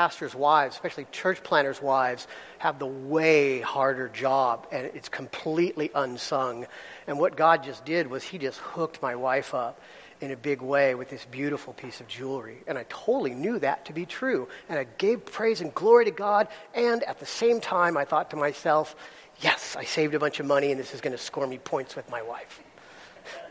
pastors' 0.00 0.34
wives, 0.34 0.76
especially 0.76 1.06
church 1.12 1.42
planters' 1.42 1.82
wives, 1.82 2.26
have 2.56 2.78
the 2.78 2.86
way 2.86 3.60
harder 3.60 4.08
job, 4.08 4.66
and 4.72 4.86
it's 4.94 5.10
completely 5.10 5.90
unsung. 5.94 6.66
And 7.06 7.18
what 7.18 7.36
God 7.36 7.62
just 7.62 7.84
did 7.84 8.06
was 8.06 8.24
He 8.24 8.38
just 8.38 8.58
hooked 8.60 9.02
my 9.02 9.14
wife 9.14 9.52
up 9.52 9.78
in 10.22 10.30
a 10.30 10.36
big 10.36 10.62
way 10.62 10.94
with 10.94 11.10
this 11.10 11.26
beautiful 11.26 11.74
piece 11.74 12.00
of 12.00 12.08
jewelry. 12.08 12.62
And 12.66 12.78
I 12.78 12.86
totally 12.88 13.34
knew 13.34 13.58
that 13.58 13.84
to 13.84 13.92
be 13.92 14.06
true. 14.06 14.48
And 14.70 14.78
I 14.78 14.86
gave 14.96 15.26
praise 15.26 15.60
and 15.60 15.74
glory 15.74 16.06
to 16.06 16.10
God. 16.10 16.48
And 16.74 17.02
at 17.02 17.20
the 17.20 17.26
same 17.26 17.60
time, 17.60 17.98
I 17.98 18.06
thought 18.06 18.30
to 18.30 18.36
myself, 18.36 18.96
yes, 19.42 19.76
I 19.76 19.84
saved 19.84 20.14
a 20.14 20.18
bunch 20.18 20.40
of 20.40 20.46
money, 20.46 20.70
and 20.70 20.80
this 20.80 20.94
is 20.94 21.02
going 21.02 21.14
to 21.14 21.22
score 21.22 21.46
me 21.46 21.58
points 21.58 21.94
with 21.94 22.08
my 22.08 22.22
wife. 22.22 22.62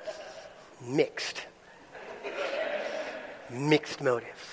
Mixed. 0.83 1.45
Mixed 3.51 4.01
motives. 4.01 4.48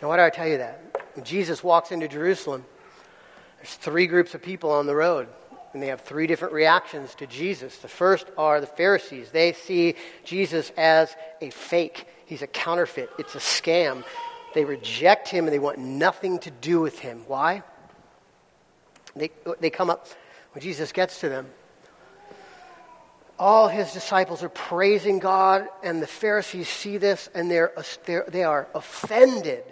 Now, 0.00 0.08
why 0.08 0.16
do 0.16 0.22
I 0.22 0.30
tell 0.30 0.48
you 0.48 0.58
that? 0.58 1.08
When 1.14 1.24
Jesus 1.24 1.64
walks 1.64 1.90
into 1.90 2.08
Jerusalem, 2.08 2.64
there's 3.58 3.74
three 3.74 4.06
groups 4.06 4.34
of 4.34 4.42
people 4.42 4.70
on 4.70 4.86
the 4.86 4.94
road 4.94 5.28
and 5.72 5.82
they 5.82 5.88
have 5.88 6.00
three 6.00 6.26
different 6.26 6.54
reactions 6.54 7.14
to 7.16 7.26
Jesus. 7.26 7.76
The 7.76 7.88
first 7.88 8.26
are 8.38 8.62
the 8.62 8.66
Pharisees. 8.66 9.30
They 9.30 9.52
see 9.52 9.94
Jesus 10.24 10.72
as 10.76 11.14
a 11.42 11.50
fake, 11.50 12.06
he's 12.24 12.40
a 12.40 12.46
counterfeit, 12.46 13.10
it's 13.18 13.34
a 13.34 13.38
scam. 13.38 14.02
They 14.54 14.64
reject 14.64 15.28
him 15.28 15.44
and 15.44 15.52
they 15.52 15.58
want 15.58 15.76
nothing 15.78 16.38
to 16.40 16.50
do 16.50 16.80
with 16.80 16.98
him. 16.98 17.24
Why? 17.26 17.62
They, 19.14 19.30
they 19.60 19.68
come 19.68 19.90
up, 19.90 20.08
when 20.52 20.62
Jesus 20.62 20.92
gets 20.92 21.20
to 21.20 21.28
them, 21.28 21.46
all 23.38 23.68
his 23.68 23.92
disciples 23.92 24.42
are 24.42 24.48
praising 24.48 25.18
God, 25.18 25.68
and 25.82 26.00
the 26.00 26.06
Pharisees 26.06 26.68
see 26.68 26.96
this 26.96 27.28
and 27.34 27.50
they're, 27.50 27.72
they're, 28.06 28.24
they 28.28 28.44
are 28.44 28.66
offended 28.74 29.62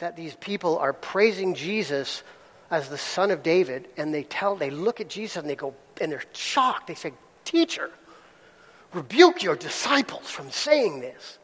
that 0.00 0.16
these 0.16 0.34
people 0.36 0.78
are 0.78 0.92
praising 0.92 1.54
Jesus 1.54 2.22
as 2.70 2.88
the 2.88 2.98
son 2.98 3.30
of 3.30 3.42
David, 3.42 3.88
and 3.96 4.12
they 4.12 4.22
tell, 4.24 4.56
they 4.56 4.70
look 4.70 5.00
at 5.00 5.08
Jesus 5.08 5.36
and 5.36 5.48
they 5.48 5.56
go, 5.56 5.74
and 6.00 6.10
they're 6.12 6.22
shocked. 6.32 6.86
They 6.86 6.94
say, 6.94 7.12
Teacher, 7.44 7.90
rebuke 8.92 9.42
your 9.42 9.56
disciples 9.56 10.30
from 10.30 10.50
saying 10.50 11.00
this. 11.00 11.38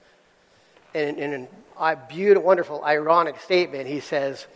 And 0.95 1.19
in 1.19 1.49
a 1.79 1.97
beautiful, 2.09 2.47
wonderful, 2.47 2.85
ironic 2.85 3.41
statement, 3.41 3.87
he 3.87 4.01
says, 4.01 4.47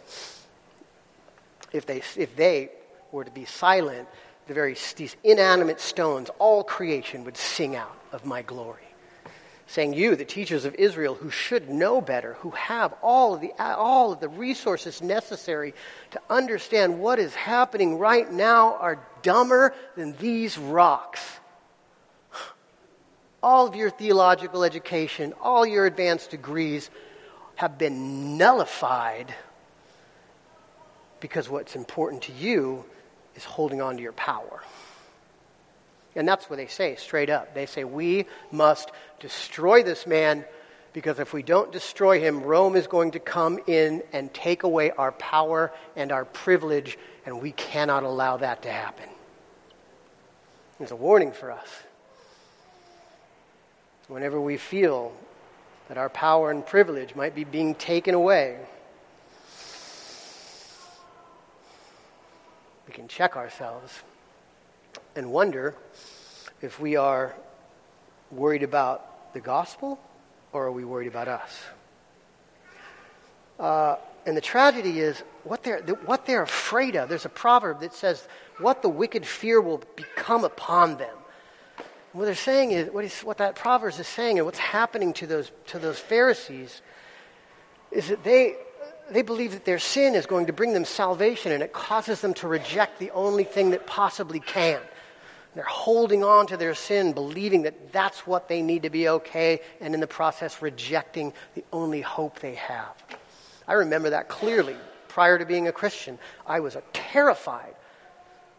if 1.73 1.87
they, 1.87 2.03
if 2.17 2.35
they 2.37 2.71
were 3.13 3.25
to 3.25 3.31
be 3.31 3.45
silent, 3.45 4.09
the 4.47 4.55
very, 4.55 4.77
these 4.97 5.17
inanimate 5.23 5.81
stones, 5.81 6.31
all 6.39 6.65
creation 6.65 7.25
would 7.25 7.37
sing 7.37 7.77
out 7.77 7.97
of 8.13 8.25
my 8.25 8.43
glory 8.43 8.90
saying, 9.71 9.93
You, 9.93 10.17
the 10.17 10.25
teachers 10.25 10.65
of 10.65 10.75
Israel, 10.75 11.15
who 11.15 11.31
should 11.31 11.71
know 11.71 12.01
better, 12.01 12.35
who 12.41 12.51
have 12.51 12.93
all 13.03 13.35
of 13.35 13.41
the, 13.41 13.53
all 13.59 14.13
of 14.13 14.19
the 14.19 14.29
resources 14.29 15.01
necessary 15.01 15.75
to 16.11 16.21
understand 16.29 16.99
what 16.99 17.21
is 17.21 17.33
happening 17.37 17.97
right 17.97 18.31
now, 18.31 18.75
are 18.75 18.99
dumber 19.23 19.73
than 19.95 20.17
these 20.17 20.59
rocks. 20.59 21.21
All 23.43 23.67
of 23.67 23.75
your 23.75 23.91
theological 23.91 24.65
education, 24.65 25.33
all 25.41 25.65
your 25.65 25.87
advanced 25.87 26.31
degrees 26.31 26.91
have 27.55 27.79
been 27.79 28.37
nullified 28.37 29.35
because 31.21 31.49
what's 31.49 31.75
important 31.75 32.25
to 32.25 32.33
you 32.33 32.85
is 33.37 33.45
holding 33.45 33.81
on 33.81 33.97
to 33.97 34.03
your 34.03 34.13
power. 34.13 34.63
And 36.17 36.27
that's 36.27 36.51
what 36.51 36.57
they 36.57 36.67
say 36.67 36.97
straight 36.97 37.31
up. 37.31 37.55
They 37.55 37.67
say, 37.67 37.85
We 37.85 38.27
must 38.51 38.91
destroy 39.21 39.83
this 39.83 40.07
man 40.07 40.45
because 40.93 41.21
if 41.21 41.33
we 41.33 41.43
don't 41.43 41.71
destroy 41.71 42.21
him, 42.21 42.43
Rome 42.43 42.75
is 42.75 42.87
going 42.87 43.13
to 43.13 43.21
come 43.21 43.61
in 43.67 44.03
and 44.13 44.33
take 44.35 44.65
away 44.65 44.91
our 44.91 45.13
power 45.13 45.73
and 45.95 46.11
our 46.11 46.25
privilege, 46.25 46.99
and 47.25 47.41
we 47.41 47.53
cannot 47.53 48.03
allow 48.03 48.39
that 48.39 48.63
to 48.63 48.73
happen. 48.73 49.09
It's 50.81 50.91
a 50.91 50.97
warning 50.97 51.31
for 51.31 51.53
us. 51.53 51.69
Whenever 54.09 54.41
we 54.41 54.57
feel 54.57 55.13
that 55.87 55.97
our 55.97 56.09
power 56.09 56.51
and 56.51 56.67
privilege 56.67 57.15
might 57.15 57.35
be 57.35 57.45
being 57.45 57.77
taken 57.77 58.15
away, 58.15 58.59
we 62.89 62.93
can 62.93 63.07
check 63.07 63.37
ourselves 63.37 64.03
and 65.15 65.31
wonder 65.31 65.77
if 66.63 66.81
we 66.81 66.97
are 66.97 67.37
worried 68.33 68.65
about 68.65 69.10
the 69.33 69.41
gospel 69.41 69.99
or 70.53 70.67
are 70.67 70.73
we 70.73 70.85
worried 70.85 71.09
about 71.09 71.29
us? 71.29 71.63
Uh, 73.59 73.97
and 74.27 74.37
the 74.37 74.41
tragedy 74.41 75.01
is 75.01 75.23
what 75.45 75.63
they're, 75.63 75.81
what 76.07 76.27
they're 76.27 76.43
afraid 76.43 76.97
of. 76.97 77.09
There's 77.09 77.25
a 77.25 77.31
proverb 77.31 77.81
that 77.81 77.95
says, 77.95 78.27
What 78.59 78.83
the 78.83 78.89
wicked 78.89 79.27
fear 79.27 79.61
will 79.61 79.83
become 79.97 80.45
upon 80.45 80.97
them. 80.97 81.17
what 82.13 82.25
they're 82.25 82.35
saying 82.35 82.73
is, 82.73 82.91
what, 82.91 83.05
is, 83.05 83.21
what 83.21 83.39
that 83.39 83.55
proverb 83.55 83.95
is 83.99 84.07
saying, 84.07 84.39
and 84.39 84.47
what's 84.47 84.59
happening 84.59 85.13
to 85.15 85.27
those, 85.27 85.51
to 85.69 85.79
those 85.79 85.99
Pharisees, 85.99 86.83
is 87.91 88.09
that 88.09 88.25
they, 88.25 88.57
they 89.11 89.23
believe 89.23 89.53
that 89.53 89.65
their 89.65 89.79
sin 89.79 90.15
is 90.15 90.27
going 90.27 90.47
to 90.47 90.53
bring 90.53 90.73
them 90.73 90.85
salvation, 90.85 91.53
and 91.53 91.63
it 91.63 91.73
causes 91.73 92.21
them 92.21 92.35
to 92.35 92.49
reject 92.49 92.99
the 92.99 93.11
only 93.13 93.45
thing 93.45 93.71
that 93.71 93.87
possibly 93.87 94.41
can. 94.41 94.81
They're 95.55 95.65
holding 95.65 96.23
on 96.23 96.47
to 96.49 96.57
their 96.57 96.75
sin, 96.75 97.13
believing 97.13 97.63
that 97.63 97.93
that's 97.93 98.27
what 98.27 98.49
they 98.49 98.63
need 98.63 98.83
to 98.85 98.91
be 98.91 99.09
okay, 99.09 99.61
and 99.81 99.95
in 99.95 100.01
the 100.01 100.07
process, 100.07 100.63
rejecting 100.63 101.33
the 101.55 101.65
only 101.73 102.01
hope 102.01 102.39
they 102.39 102.55
have. 102.55 102.95
I 103.67 103.75
remember 103.75 104.11
that 104.11 104.29
clearly. 104.29 104.77
Prior 105.09 105.39
to 105.39 105.45
being 105.45 105.67
a 105.67 105.73
Christian, 105.73 106.21
I 106.47 106.61
was 106.61 106.77
terrified 106.93 107.75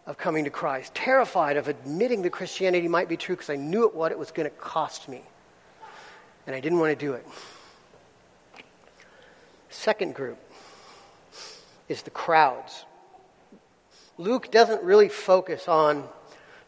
of 0.05 0.17
coming 0.17 0.43
to 0.43 0.49
Christ, 0.49 0.93
terrified 0.93 1.55
of 1.55 1.69
admitting 1.69 2.23
that 2.23 2.31
Christianity 2.31 2.89
might 2.89 3.07
be 3.07 3.15
true 3.15 3.35
because 3.35 3.49
I 3.49 3.55
knew 3.55 3.87
what 3.87 4.11
it 4.11 4.19
was 4.19 4.31
going 4.31 4.49
to 4.49 4.55
cost 4.55 5.07
me. 5.07 5.21
And 6.45 6.53
I 6.53 6.59
didn't 6.59 6.79
want 6.79 6.97
to 6.97 7.05
do 7.05 7.13
it. 7.13 7.25
Second 9.69 10.13
group 10.13 10.37
is 11.87 12.01
the 12.01 12.09
crowds. 12.09 12.83
Luke 14.17 14.51
doesn't 14.51 14.83
really 14.83 15.07
focus 15.07 15.69
on 15.69 16.07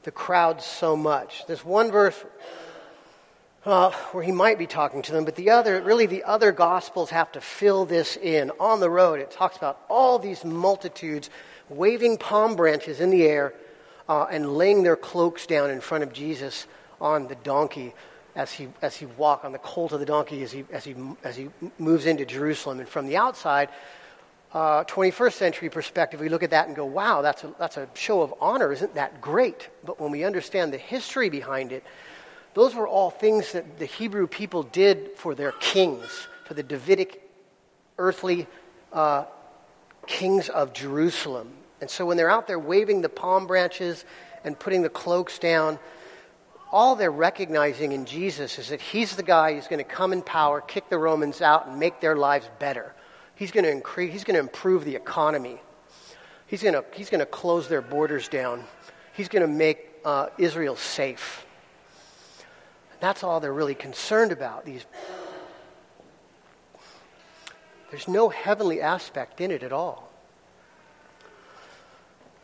the 0.04 0.12
crowd 0.12 0.62
so 0.62 0.96
much. 0.96 1.46
This 1.48 1.64
one 1.64 1.92
verse 1.92 2.24
uh, 3.66 3.92
where 4.12 4.24
he 4.24 4.32
might 4.32 4.58
be 4.58 4.68
talking 4.68 5.02
to 5.02 5.12
them, 5.12 5.24
but 5.24 5.36
the 5.36 5.50
other, 5.50 5.82
really, 5.82 6.06
the 6.06 6.24
other 6.24 6.52
gospels 6.52 7.10
have 7.10 7.32
to 7.32 7.42
fill 7.42 7.86
this 7.86 8.18
in. 8.18 8.52
On 8.60 8.80
the 8.80 8.90
road, 8.90 9.20
it 9.20 9.32
talks 9.32 9.56
about 9.56 9.80
all 9.90 10.20
these 10.20 10.44
multitudes 10.44 11.30
waving 11.70 12.18
palm 12.18 12.56
branches 12.56 13.00
in 13.00 13.10
the 13.10 13.24
air 13.24 13.54
uh, 14.10 14.26
and 14.30 14.58
laying 14.58 14.84
their 14.84 14.98
cloaks 14.98 15.48
down 15.48 15.70
in 15.70 15.80
front 15.80 16.04
of 16.04 16.12
Jesus 16.12 16.68
on 17.00 17.28
the 17.28 17.36
donkey 17.36 17.94
as 18.36 18.52
he, 18.52 18.68
as 18.82 18.96
he 18.96 19.06
walk 19.06 19.46
on 19.46 19.52
the 19.52 19.60
colt 19.60 19.92
of 19.92 20.00
the 20.00 20.06
donkey 20.06 20.44
as 20.44 20.52
he, 20.52 20.66
as 20.72 20.84
he, 20.84 20.96
as 21.24 21.36
he 21.36 21.50
moves 21.78 22.06
into 22.06 22.26
Jerusalem. 22.26 22.80
And 22.80 22.90
from 22.90 23.06
the 23.06 23.18
outside, 23.18 23.70
uh, 24.54 24.84
21st 24.84 25.34
century 25.34 25.70
perspective, 25.70 26.20
we 26.20 26.30
look 26.30 26.44
at 26.44 26.52
that 26.52 26.68
and 26.68 26.76
go, 26.76 26.86
wow, 26.86 27.22
that's 27.22 27.44
a, 27.44 27.54
that's 27.58 27.78
a 27.78 27.88
show 27.96 28.22
of 28.22 28.34
honor. 28.40 28.72
Isn't 28.72 28.94
that 28.96 29.20
great? 29.20 29.68
But 29.84 30.00
when 30.00 30.12
we 30.12 30.24
understand 30.24 30.72
the 30.72 30.78
history 30.78 31.30
behind 31.30 31.72
it, 31.72 31.84
those 32.54 32.76
were 32.76 32.88
all 32.88 33.10
things 33.10 33.54
that 33.54 33.80
the 33.80 33.86
Hebrew 33.86 34.28
people 34.28 34.62
did 34.62 35.12
for 35.16 35.34
their 35.34 35.54
kings, 35.54 36.28
for 36.46 36.54
the 36.54 36.62
Davidic 36.62 37.28
earthly 37.98 38.46
uh, 38.92 39.26
kings 40.06 40.50
of 40.50 40.72
Jerusalem. 40.74 41.52
And 41.82 41.90
so 41.90 42.06
when 42.06 42.16
they're 42.16 42.30
out 42.30 42.46
there 42.46 42.60
waving 42.60 43.02
the 43.02 43.10
palm 43.10 43.48
branches 43.48 44.06
and 44.44 44.58
putting 44.58 44.84
the 44.84 44.90
cloaks 44.90 45.40
down, 45.40 45.80
all 46.72 46.96
they're 46.96 47.12
recognizing 47.12 47.92
in 47.92 48.06
Jesus 48.06 48.60
is 48.60 48.70
that 48.70 48.82
he's 48.82 49.16
the 49.16 49.24
guy 49.24 49.54
who's 49.54 49.68
going 49.68 49.84
to 49.84 49.90
come 49.90 50.14
in 50.14 50.22
power, 50.22 50.62
kick 50.62 50.90
the 50.90 50.98
Romans 50.98 51.42
out, 51.42 51.68
and 51.68 51.80
make 51.80 52.02
their 52.02 52.16
lives 52.16 52.48
better. 52.60 52.94
He's 53.36 53.52
going 53.52 53.64
to, 53.64 53.72
increase, 53.72 54.12
he's 54.12 54.24
going 54.24 54.36
to 54.36 54.40
improve 54.40 54.86
the 54.86 54.96
economy. 54.96 55.60
He's 56.46 56.62
going 56.62 56.76
to, 56.76 56.86
he's 56.94 57.10
going 57.10 57.20
to 57.20 57.26
close 57.26 57.68
their 57.68 57.82
borders 57.82 58.28
down. 58.28 58.64
He's 59.14 59.28
going 59.28 59.42
to 59.42 59.48
make 59.48 59.90
uh, 60.06 60.28
Israel 60.38 60.76
safe. 60.76 61.46
That's 63.00 63.24
all 63.24 63.40
they're 63.40 63.54
really 63.54 63.76
concerned 63.76 64.32
about. 64.32 64.66
These, 64.66 64.86
there's 67.90 68.08
no 68.08 68.30
heavenly 68.30 68.82
aspect 68.82 69.42
in 69.42 69.52
it 69.52 69.64
at 69.64 69.74
all. 69.74 70.10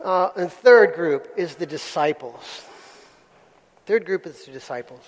Uh, 0.03 0.29
and 0.36 0.51
third 0.51 0.96
group 0.96 1.27
is 1.38 1.55
the 1.55 1.65
disciples. 1.65 2.63
Third 3.86 4.05
group 4.05 4.25
is 4.25 4.46
the 4.46 4.51
disciples. 4.51 5.01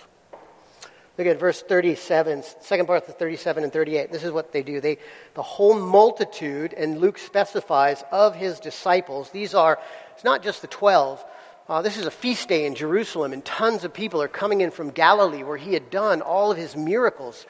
Look 1.21 1.27
at 1.27 1.39
verse 1.39 1.61
37, 1.61 2.41
second 2.61 2.87
part 2.87 3.07
of 3.07 3.15
37 3.15 3.63
and 3.63 3.71
38. 3.71 4.11
This 4.11 4.23
is 4.23 4.31
what 4.31 4.51
they 4.51 4.63
do. 4.63 4.81
They, 4.81 4.97
the 5.35 5.43
whole 5.43 5.79
multitude, 5.79 6.73
and 6.73 6.97
Luke 6.97 7.19
specifies, 7.19 8.03
of 8.11 8.33
his 8.33 8.59
disciples, 8.59 9.29
these 9.29 9.53
are, 9.53 9.77
it's 10.15 10.23
not 10.23 10.41
just 10.41 10.63
the 10.63 10.67
12, 10.67 11.23
uh, 11.69 11.83
this 11.83 11.97
is 11.97 12.07
a 12.07 12.11
feast 12.11 12.49
day 12.49 12.65
in 12.65 12.73
Jerusalem, 12.73 13.33
and 13.33 13.45
tons 13.45 13.83
of 13.83 13.93
people 13.93 14.19
are 14.19 14.27
coming 14.27 14.61
in 14.61 14.71
from 14.71 14.89
Galilee 14.89 15.43
where 15.43 15.57
he 15.57 15.75
had 15.75 15.91
done 15.91 16.23
all 16.23 16.51
of 16.51 16.57
his 16.57 16.75
miracles. 16.75 17.45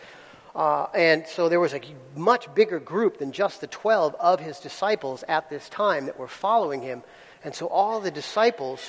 Uh, 0.53 0.87
and 0.93 1.25
so 1.25 1.47
there 1.47 1.61
was 1.61 1.73
a 1.73 1.79
much 2.17 2.53
bigger 2.53 2.77
group 2.77 3.19
than 3.19 3.31
just 3.31 3.61
the 3.61 3.67
12 3.67 4.15
of 4.19 4.41
his 4.41 4.59
disciples 4.59 5.23
at 5.29 5.49
this 5.49 5.69
time 5.69 6.07
that 6.07 6.19
were 6.19 6.27
following 6.27 6.81
him. 6.81 7.03
And 7.41 7.55
so 7.55 7.67
all 7.67 8.01
the 8.01 8.11
disciples 8.11 8.81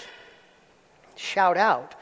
shout 1.15 1.57
out. 1.57 1.95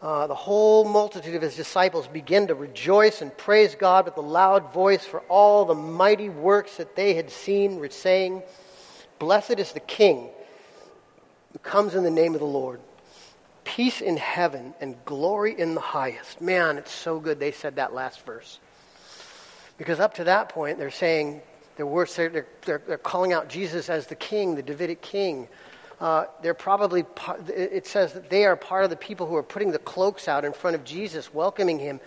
Uh, 0.00 0.28
the 0.28 0.34
whole 0.34 0.84
multitude 0.84 1.34
of 1.34 1.42
his 1.42 1.56
disciples 1.56 2.06
begin 2.06 2.46
to 2.46 2.54
rejoice 2.54 3.20
and 3.20 3.36
praise 3.36 3.74
God 3.74 4.04
with 4.04 4.16
a 4.16 4.20
loud 4.20 4.72
voice 4.72 5.04
for 5.04 5.20
all 5.22 5.64
the 5.64 5.74
mighty 5.74 6.28
works 6.28 6.76
that 6.76 6.94
they 6.94 7.14
had 7.14 7.30
seen, 7.30 7.84
saying, 7.90 8.42
Blessed 9.18 9.58
is 9.58 9.72
the 9.72 9.80
King 9.80 10.28
who 11.52 11.58
comes 11.58 11.96
in 11.96 12.04
the 12.04 12.10
name 12.10 12.34
of 12.34 12.40
the 12.40 12.46
Lord. 12.46 12.80
Peace 13.64 14.00
in 14.00 14.16
heaven 14.16 14.72
and 14.80 14.94
glory 15.04 15.58
in 15.58 15.74
the 15.74 15.80
highest. 15.80 16.40
Man, 16.40 16.78
it's 16.78 16.92
so 16.92 17.18
good 17.18 17.40
they 17.40 17.52
said 17.52 17.76
that 17.76 17.92
last 17.92 18.24
verse. 18.24 18.60
Because 19.78 19.98
up 19.98 20.14
to 20.14 20.24
that 20.24 20.48
point, 20.48 20.78
they're 20.78 20.90
saying, 20.90 21.42
they're, 21.76 22.46
they're, 22.64 22.82
they're 22.86 22.98
calling 22.98 23.32
out 23.32 23.48
Jesus 23.48 23.90
as 23.90 24.06
the 24.06 24.14
king, 24.14 24.54
the 24.54 24.62
Davidic 24.62 25.02
king. 25.02 25.48
Uh, 26.00 26.26
they're 26.42 26.54
probably, 26.54 27.04
it 27.48 27.86
says 27.86 28.12
that 28.12 28.30
they 28.30 28.44
are 28.44 28.54
part 28.54 28.84
of 28.84 28.90
the 28.90 28.96
people 28.96 29.26
who 29.26 29.34
are 29.34 29.42
putting 29.42 29.72
the 29.72 29.78
cloaks 29.78 30.28
out 30.28 30.44
in 30.44 30.52
front 30.52 30.76
of 30.76 30.84
Jesus, 30.84 31.34
welcoming 31.34 31.78
him 31.78 32.00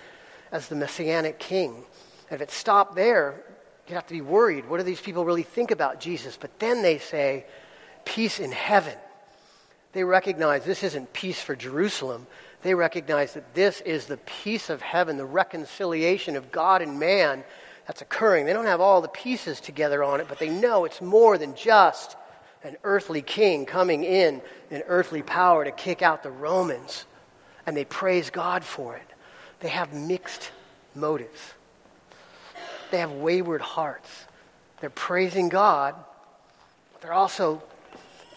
as 0.51 0.67
the 0.67 0.75
messianic 0.75 1.39
king. 1.39 1.75
And 2.29 2.41
if 2.41 2.41
it 2.41 2.51
stopped 2.51 2.95
there, 2.95 3.43
you'd 3.87 3.95
have 3.95 4.07
to 4.07 4.13
be 4.13 4.21
worried. 4.21 4.69
What 4.69 4.77
do 4.77 4.83
these 4.83 5.01
people 5.01 5.25
really 5.25 5.43
think 5.43 5.71
about 5.71 5.99
Jesus? 5.99 6.37
But 6.39 6.57
then 6.59 6.81
they 6.81 6.99
say, 6.99 7.45
peace 8.05 8.39
in 8.39 8.51
heaven. 8.51 8.97
They 9.91 10.05
recognize 10.05 10.63
this 10.63 10.83
isn't 10.83 11.11
peace 11.11 11.41
for 11.41 11.55
Jerusalem. 11.55 12.27
They 12.61 12.73
recognize 12.73 13.33
that 13.33 13.53
this 13.53 13.81
is 13.81 14.05
the 14.05 14.17
peace 14.17 14.69
of 14.69 14.81
heaven, 14.81 15.17
the 15.17 15.25
reconciliation 15.25 16.37
of 16.37 16.51
God 16.51 16.81
and 16.81 16.97
man 16.97 17.43
that's 17.87 18.01
occurring. 18.01 18.45
They 18.45 18.53
don't 18.53 18.67
have 18.67 18.79
all 18.79 19.01
the 19.01 19.09
pieces 19.09 19.59
together 19.59 20.01
on 20.01 20.21
it, 20.21 20.27
but 20.29 20.39
they 20.39 20.49
know 20.49 20.85
it's 20.85 21.01
more 21.01 21.37
than 21.37 21.55
just 21.55 22.15
an 22.63 22.77
earthly 22.83 23.21
king 23.21 23.65
coming 23.65 24.03
in 24.03 24.41
in 24.69 24.83
earthly 24.87 25.21
power 25.21 25.63
to 25.63 25.71
kick 25.71 26.01
out 26.01 26.23
the 26.23 26.31
Romans. 26.31 27.05
And 27.65 27.75
they 27.75 27.85
praise 27.85 28.29
God 28.29 28.63
for 28.63 28.95
it. 28.95 29.07
They 29.59 29.69
have 29.69 29.93
mixed 29.93 30.51
motives, 30.95 31.53
they 32.91 32.99
have 32.99 33.11
wayward 33.11 33.61
hearts. 33.61 34.25
They're 34.81 34.89
praising 34.89 35.49
God, 35.49 35.93
but 36.91 37.01
they're 37.01 37.13
also 37.13 37.61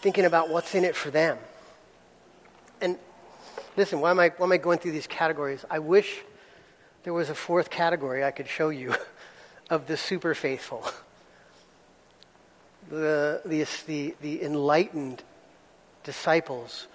thinking 0.01 0.25
about 0.25 0.49
what's 0.49 0.75
in 0.75 0.85
it 0.85 0.95
for 0.95 1.09
them. 1.09 1.39
And 2.79 2.99
listen, 3.75 3.99
why 3.99 4.11
am 4.11 4.19
I, 4.19 4.29
why 4.37 4.45
am 4.45 4.51
I 4.51 4.57
going 4.57 4.77
through 4.77 4.91
these 4.91 5.07
categories? 5.07 5.65
I 5.71 5.79
wish 5.79 6.21
there 7.01 7.13
was 7.13 7.31
a 7.31 7.35
fourth 7.35 7.71
category 7.71 8.23
I 8.23 8.29
could 8.29 8.47
show 8.47 8.69
you 8.69 8.93
of 9.71 9.87
the 9.87 9.97
super 9.97 10.35
faithful, 10.35 10.87
the, 12.89 13.41
the, 13.45 13.67
the, 13.87 14.15
the 14.21 14.43
enlightened 14.43 15.23
disciples 16.03 16.87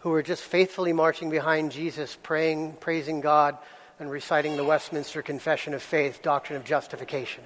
who 0.00 0.10
were 0.10 0.22
just 0.22 0.42
faithfully 0.42 0.92
marching 0.92 1.30
behind 1.30 1.72
Jesus, 1.72 2.16
praying, 2.22 2.74
praising 2.80 3.20
God, 3.20 3.56
and 3.98 4.10
reciting 4.10 4.56
the 4.56 4.64
Westminster 4.64 5.22
Confession 5.22 5.74
of 5.74 5.82
Faith, 5.82 6.22
doctrine 6.22 6.56
of 6.56 6.64
justification. 6.64 7.44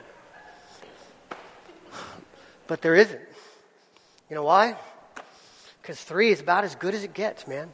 But 2.66 2.80
there 2.80 2.94
isn't. 2.94 3.20
You 4.30 4.36
know 4.36 4.44
why? 4.44 4.76
Because 5.82 6.00
three 6.00 6.30
is 6.30 6.40
about 6.40 6.64
as 6.64 6.76
good 6.76 6.94
as 6.94 7.04
it 7.04 7.12
gets, 7.12 7.46
man. 7.46 7.70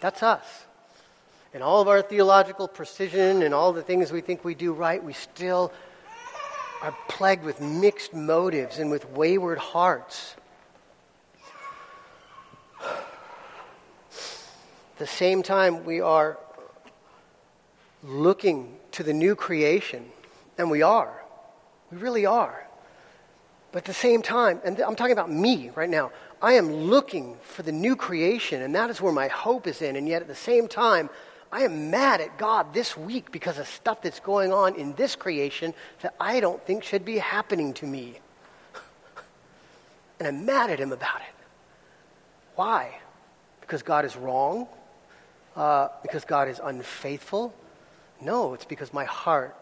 That's 0.00 0.22
us. 0.22 0.44
And 1.54 1.62
all 1.62 1.80
of 1.80 1.88
our 1.88 2.02
theological 2.02 2.66
precision 2.66 3.42
and 3.42 3.54
all 3.54 3.72
the 3.72 3.82
things 3.82 4.10
we 4.10 4.20
think 4.20 4.44
we 4.44 4.54
do 4.54 4.72
right, 4.72 5.02
we 5.02 5.12
still 5.12 5.72
are 6.82 6.96
plagued 7.08 7.44
with 7.44 7.60
mixed 7.60 8.14
motives 8.14 8.78
and 8.78 8.90
with 8.90 9.08
wayward 9.10 9.58
hearts. 9.58 10.36
At 12.82 13.04
the 14.98 15.06
same 15.06 15.42
time, 15.42 15.84
we 15.84 16.00
are 16.00 16.38
looking 18.02 18.76
to 18.92 19.02
the 19.02 19.12
new 19.12 19.34
creation, 19.34 20.10
and 20.56 20.70
we 20.70 20.82
are. 20.82 21.22
We 21.90 21.98
really 21.98 22.26
are. 22.26 22.66
But 23.72 23.78
at 23.78 23.84
the 23.84 23.94
same 23.94 24.22
time, 24.22 24.60
and 24.64 24.80
I'm 24.80 24.96
talking 24.96 25.12
about 25.12 25.30
me 25.30 25.70
right 25.74 25.90
now, 25.90 26.10
I 26.40 26.54
am 26.54 26.72
looking 26.72 27.36
for 27.42 27.62
the 27.62 27.72
new 27.72 27.96
creation, 27.96 28.62
and 28.62 28.74
that 28.74 28.90
is 28.90 29.00
where 29.00 29.12
my 29.12 29.28
hope 29.28 29.66
is 29.66 29.82
in. 29.82 29.96
And 29.96 30.08
yet 30.08 30.22
at 30.22 30.28
the 30.28 30.34
same 30.34 30.68
time, 30.68 31.10
I 31.50 31.62
am 31.62 31.90
mad 31.90 32.20
at 32.20 32.36
God 32.36 32.74
this 32.74 32.96
week 32.96 33.32
because 33.32 33.58
of 33.58 33.66
stuff 33.66 34.02
that's 34.02 34.20
going 34.20 34.52
on 34.52 34.74
in 34.74 34.92
this 34.94 35.16
creation 35.16 35.72
that 36.02 36.14
I 36.20 36.40
don't 36.40 36.62
think 36.66 36.84
should 36.84 37.04
be 37.04 37.18
happening 37.18 37.72
to 37.74 37.86
me. 37.86 38.18
and 40.18 40.28
I'm 40.28 40.44
mad 40.44 40.70
at 40.70 40.78
Him 40.78 40.92
about 40.92 41.20
it. 41.20 41.34
Why? 42.54 42.98
Because 43.62 43.82
God 43.82 44.04
is 44.04 44.16
wrong? 44.16 44.68
Uh, 45.56 45.88
because 46.02 46.24
God 46.24 46.48
is 46.48 46.60
unfaithful? 46.62 47.54
No, 48.20 48.52
it's 48.52 48.64
because 48.64 48.92
my 48.92 49.04
heart, 49.04 49.56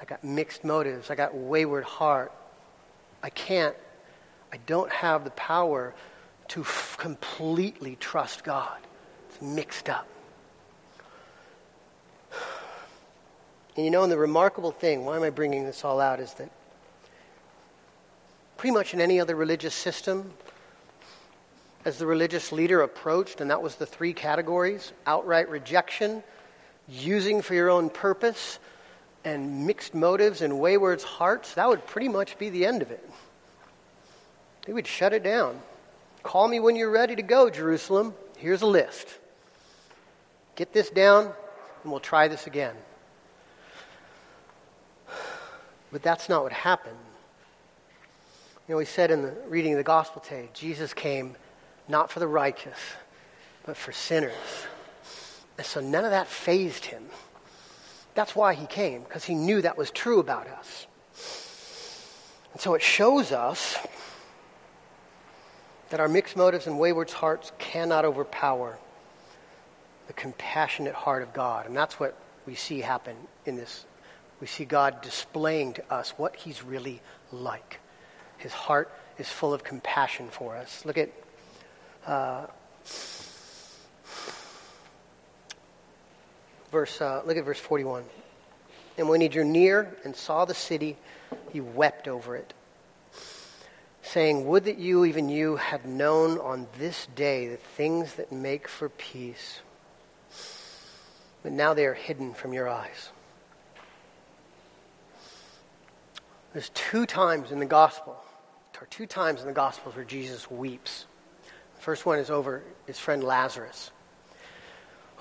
I 0.00 0.04
got 0.04 0.24
mixed 0.24 0.64
motives, 0.64 1.10
I 1.10 1.16
got 1.16 1.34
wayward 1.34 1.84
heart, 1.84 2.32
I 3.22 3.30
can't, 3.30 3.74
I 4.52 4.58
don't 4.66 4.90
have 4.90 5.24
the 5.24 5.30
power 5.30 5.94
to 6.48 6.60
f- 6.60 6.96
completely 6.98 7.96
trust 7.96 8.44
God. 8.44 8.78
It's 9.28 9.42
mixed 9.42 9.88
up. 9.88 10.06
And 13.76 13.84
you 13.84 13.90
know, 13.90 14.02
and 14.02 14.10
the 14.10 14.18
remarkable 14.18 14.70
thing, 14.70 15.04
why 15.04 15.16
am 15.16 15.22
I 15.22 15.30
bringing 15.30 15.64
this 15.64 15.84
all 15.84 16.00
out, 16.00 16.18
is 16.18 16.32
that 16.34 16.50
pretty 18.56 18.72
much 18.72 18.94
in 18.94 19.00
any 19.00 19.20
other 19.20 19.36
religious 19.36 19.74
system, 19.74 20.32
as 21.84 21.98
the 21.98 22.06
religious 22.06 22.52
leader 22.52 22.80
approached, 22.80 23.40
and 23.40 23.50
that 23.50 23.62
was 23.62 23.76
the 23.76 23.86
three 23.86 24.12
categories 24.12 24.92
outright 25.06 25.48
rejection, 25.50 26.22
using 26.88 27.42
for 27.42 27.54
your 27.54 27.68
own 27.68 27.90
purpose, 27.90 28.58
and 29.24 29.66
mixed 29.66 29.94
motives 29.94 30.40
and 30.40 30.58
wayward 30.58 31.02
hearts, 31.02 31.54
that 31.54 31.68
would 31.68 31.84
pretty 31.86 32.08
much 32.08 32.38
be 32.38 32.48
the 32.48 32.64
end 32.64 32.80
of 32.80 32.90
it. 32.90 33.10
They 34.64 34.72
would 34.72 34.86
shut 34.86 35.12
it 35.12 35.22
down. 35.22 35.60
Call 36.22 36.48
me 36.48 36.60
when 36.60 36.76
you're 36.76 36.90
ready 36.90 37.16
to 37.16 37.22
go, 37.22 37.50
Jerusalem. 37.50 38.14
Here's 38.38 38.62
a 38.62 38.66
list. 38.66 39.06
Get 40.54 40.72
this 40.72 40.90
down. 40.90 41.32
and 41.82 41.92
we'll 41.92 42.00
try 42.00 42.28
this 42.28 42.46
again. 42.46 42.74
But 45.92 46.02
that's 46.02 46.28
not 46.28 46.42
what 46.42 46.52
happened. 46.52 46.96
You 48.68 48.74
know, 48.74 48.78
we 48.78 48.84
said 48.84 49.10
in 49.10 49.22
the 49.22 49.34
reading 49.48 49.72
of 49.72 49.78
the 49.78 49.84
gospel 49.84 50.20
today, 50.20 50.48
Jesus 50.52 50.92
came 50.92 51.36
not 51.88 52.10
for 52.10 52.18
the 52.18 52.26
righteous, 52.26 52.78
but 53.64 53.76
for 53.76 53.92
sinners. 53.92 54.32
And 55.56 55.66
so 55.66 55.80
none 55.80 56.04
of 56.04 56.10
that 56.10 56.26
fazed 56.26 56.84
him. 56.84 57.04
That's 58.14 58.34
why 58.34 58.54
he 58.54 58.66
came, 58.66 59.02
because 59.02 59.24
he 59.24 59.34
knew 59.34 59.62
that 59.62 59.78
was 59.78 59.90
true 59.90 60.18
about 60.18 60.48
us. 60.48 60.86
And 62.52 62.60
so 62.60 62.74
it 62.74 62.82
shows 62.82 63.32
us 63.32 63.76
that 65.90 66.00
our 66.00 66.08
mixed 66.08 66.36
motives 66.36 66.66
and 66.66 66.78
wayward 66.78 67.10
hearts 67.10 67.52
cannot 67.58 68.04
overpower 68.04 68.78
the 70.06 70.12
compassionate 70.12 70.94
heart 70.94 71.22
of 71.22 71.32
God. 71.32 71.66
And 71.66 71.76
that's 71.76 72.00
what 72.00 72.16
we 72.46 72.54
see 72.54 72.80
happen 72.80 73.16
in 73.44 73.56
this. 73.56 73.84
We 74.40 74.46
see 74.46 74.64
God 74.64 75.00
displaying 75.00 75.74
to 75.74 75.92
us 75.92 76.10
what 76.16 76.36
he's 76.36 76.62
really 76.62 77.00
like. 77.32 77.80
His 78.38 78.52
heart 78.52 78.92
is 79.18 79.28
full 79.28 79.54
of 79.54 79.64
compassion 79.64 80.28
for 80.30 80.56
us. 80.56 80.84
Look 80.84 80.98
at 80.98 81.10
uh, 82.06 82.46
verse. 86.70 87.00
Uh, 87.00 87.22
look 87.24 87.36
at 87.36 87.44
verse 87.44 87.58
forty-one. 87.58 88.04
And 88.98 89.08
when 89.08 89.20
he 89.20 89.28
drew 89.28 89.44
near 89.44 89.96
and 90.04 90.14
saw 90.14 90.44
the 90.44 90.54
city, 90.54 90.96
he 91.52 91.60
wept 91.60 92.08
over 92.08 92.36
it, 92.36 92.52
saying, 94.02 94.46
"Would 94.46 94.64
that 94.64 94.78
you, 94.78 95.04
even 95.06 95.28
you, 95.28 95.56
had 95.56 95.86
known 95.86 96.38
on 96.38 96.66
this 96.78 97.06
day 97.14 97.48
the 97.48 97.56
things 97.56 98.14
that 98.14 98.32
make 98.32 98.68
for 98.68 98.88
peace." 98.90 99.60
but 101.46 101.52
now 101.52 101.74
they 101.74 101.86
are 101.86 101.94
hidden 101.94 102.34
from 102.34 102.52
your 102.52 102.68
eyes. 102.68 103.10
There's 106.56 106.70
two 106.70 107.04
times 107.04 107.52
in 107.52 107.58
the 107.58 107.66
gospel, 107.66 108.16
or 108.80 108.86
two 108.86 109.04
times 109.04 109.42
in 109.42 109.46
the 109.46 109.52
gospels 109.52 109.94
where 109.94 110.06
Jesus 110.06 110.50
weeps. 110.50 111.04
The 111.74 111.82
first 111.82 112.06
one 112.06 112.18
is 112.18 112.30
over 112.30 112.62
his 112.86 112.98
friend 112.98 113.22
Lazarus. 113.22 113.90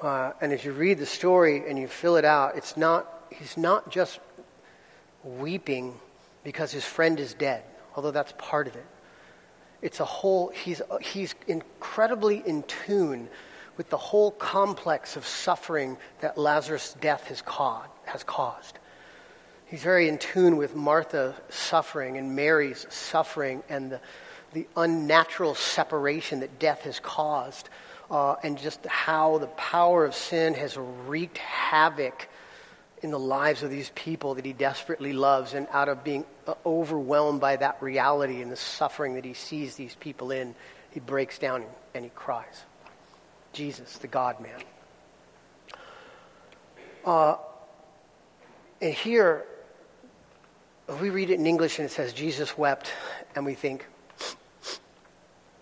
Uh, 0.02 0.32
and 0.40 0.54
if 0.54 0.64
you 0.64 0.72
read 0.72 0.98
the 0.98 1.06
story 1.06 1.68
and 1.68 1.78
you 1.78 1.90
fill 1.90 2.16
it 2.16 2.24
out, 2.24 2.56
it's 2.56 2.78
not, 2.78 3.26
he's 3.32 3.58
not 3.58 3.92
just 3.92 4.22
weeping 5.26 6.00
because 6.46 6.72
his 6.72 6.86
friend 6.86 7.20
is 7.20 7.34
dead, 7.34 7.64
although 7.98 8.12
that's 8.12 8.34
part 8.38 8.68
of 8.68 8.78
it. 8.78 8.86
It's 9.82 10.00
a 10.00 10.06
whole, 10.06 10.54
he's, 10.56 10.82
he's 11.02 11.36
incredibly 11.48 12.44
in 12.48 12.64
tune 12.64 13.28
with 13.76 13.90
the 13.90 13.98
whole 13.98 14.32
complex 14.32 15.18
of 15.18 15.28
suffering 15.28 15.98
that 16.22 16.38
Lazarus' 16.38 16.96
death 17.02 17.28
has 17.28 17.42
caused. 17.42 17.90
Has 18.06 18.24
caused. 18.24 18.80
He's 19.68 19.82
very 19.82 20.08
in 20.08 20.20
tune 20.20 20.58
with 20.58 20.76
Martha's 20.76 21.36
suffering 21.50 22.18
and 22.18 22.36
Mary's 22.36 22.86
suffering 22.90 23.64
and 23.68 23.92
the, 23.92 24.00
the 24.54 24.68
unnatural 24.78 25.56
separation 25.56 26.42
that 26.42 26.60
death 26.60 26.82
has 26.82 27.00
caused, 27.00 27.70
uh, 28.12 28.36
and 28.44 28.58
just 28.60 28.86
how 28.86 29.40
the 29.40 29.48
power 29.48 30.06
of 30.06 30.14
sin 30.14 30.54
has 30.54 30.78
wreaked 30.78 31.40
havoc 31.40 32.30
in 33.02 33.10
the 33.10 33.20
lives 33.20 33.64
of 33.64 33.72
these 33.72 33.92
people 33.96 34.36
that 34.36 34.46
he 34.46 34.54
desperately 34.54 35.14
loves. 35.14 35.56
And 35.56 35.68
out 35.72 35.90
of 35.90 36.04
being 36.04 36.26
uh, 36.46 36.54
overwhelmed 36.64 37.42
by 37.42 37.56
that 37.56 37.82
reality 37.82 38.42
and 38.42 38.52
the 38.52 38.56
suffering 38.56 39.16
that 39.16 39.26
he 39.26 39.34
sees 39.34 39.76
these 39.76 39.96
people 39.96 40.30
in, 40.30 40.54
he 40.92 41.00
breaks 41.00 41.40
down 41.40 41.66
and 41.96 42.04
he 42.04 42.12
cries. 42.14 42.64
Jesus, 43.52 43.98
the 43.98 44.08
God 44.08 44.40
man. 44.40 44.62
Uh, 47.04 47.38
and 48.82 48.94
here, 48.94 49.46
we 51.02 51.10
read 51.10 51.30
it 51.30 51.40
in 51.40 51.46
English 51.46 51.80
and 51.80 51.88
it 51.88 51.92
says, 51.92 52.14
Jesus 52.14 52.58
wept, 52.58 52.92
and 53.36 53.46
we 53.46 53.54
think, 53.54 53.86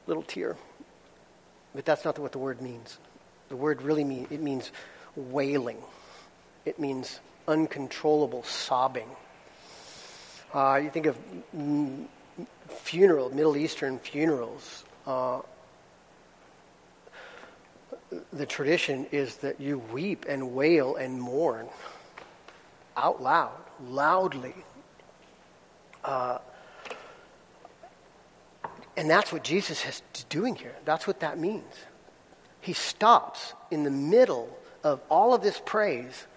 little 0.06 0.24
tear. 0.24 0.58
But 1.74 1.86
that's 1.86 2.06
not 2.06 2.20
what 2.20 2.32
the 2.32 2.40
word 2.40 2.62
means. 2.62 2.98
The 3.50 3.56
word 3.56 3.82
really 3.82 4.04
means, 4.04 4.32
it 4.32 4.42
means 4.42 4.72
wailing. 5.16 5.78
It 6.66 6.80
means 6.80 7.20
uncontrollable 7.48 8.44
sobbing. 8.44 9.10
Uh, 10.54 10.80
you 10.84 10.90
think 10.90 11.08
of 11.08 11.18
funeral, 12.68 13.34
Middle 13.34 13.58
Eastern 13.58 14.00
funerals. 14.00 14.86
Uh, 15.08 15.42
the 18.32 18.46
tradition 18.46 19.08
is 19.12 19.38
that 19.38 19.60
you 19.60 19.80
weep 19.92 20.26
and 20.28 20.54
wail 20.54 20.96
and 20.96 21.20
mourn 21.20 21.68
out 22.96 23.22
loud, 23.22 23.58
loudly. 23.88 24.54
Uh, 26.04 26.40
and 28.96 29.10
that's 29.10 29.32
what 29.32 29.44
Jesus 29.44 29.86
is 29.86 30.02
doing 30.30 30.56
here. 30.56 30.76
That's 30.86 31.08
what 31.08 31.22
that 31.22 31.40
means. 31.40 31.74
He 32.62 32.74
stops 32.74 33.54
in 33.72 33.84
the 33.84 33.92
middle 33.92 34.56
of 34.84 35.02
all 35.10 35.34
of 35.34 35.42
this 35.42 35.62
praise, 35.66 36.28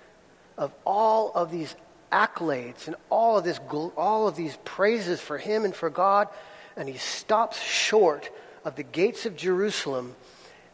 of 0.56 0.72
all 0.84 1.32
of 1.34 1.50
these 1.50 1.74
accolades 2.10 2.86
and 2.86 2.96
all 3.10 3.36
of 3.36 3.44
this 3.44 3.60
all 3.96 4.28
of 4.28 4.36
these 4.36 4.56
praises 4.64 5.20
for 5.20 5.38
him 5.38 5.64
and 5.64 5.74
for 5.74 5.90
God, 5.90 6.28
and 6.76 6.88
he 6.88 6.96
stops 6.96 7.60
short 7.60 8.30
of 8.64 8.76
the 8.76 8.82
gates 8.82 9.26
of 9.26 9.36
Jerusalem 9.36 10.14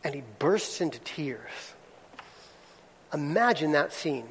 and 0.04 0.14
he 0.14 0.22
bursts 0.38 0.80
into 0.80 0.98
tears. 1.00 1.74
Imagine 3.12 3.72
that 3.72 3.92
scene. 3.92 4.26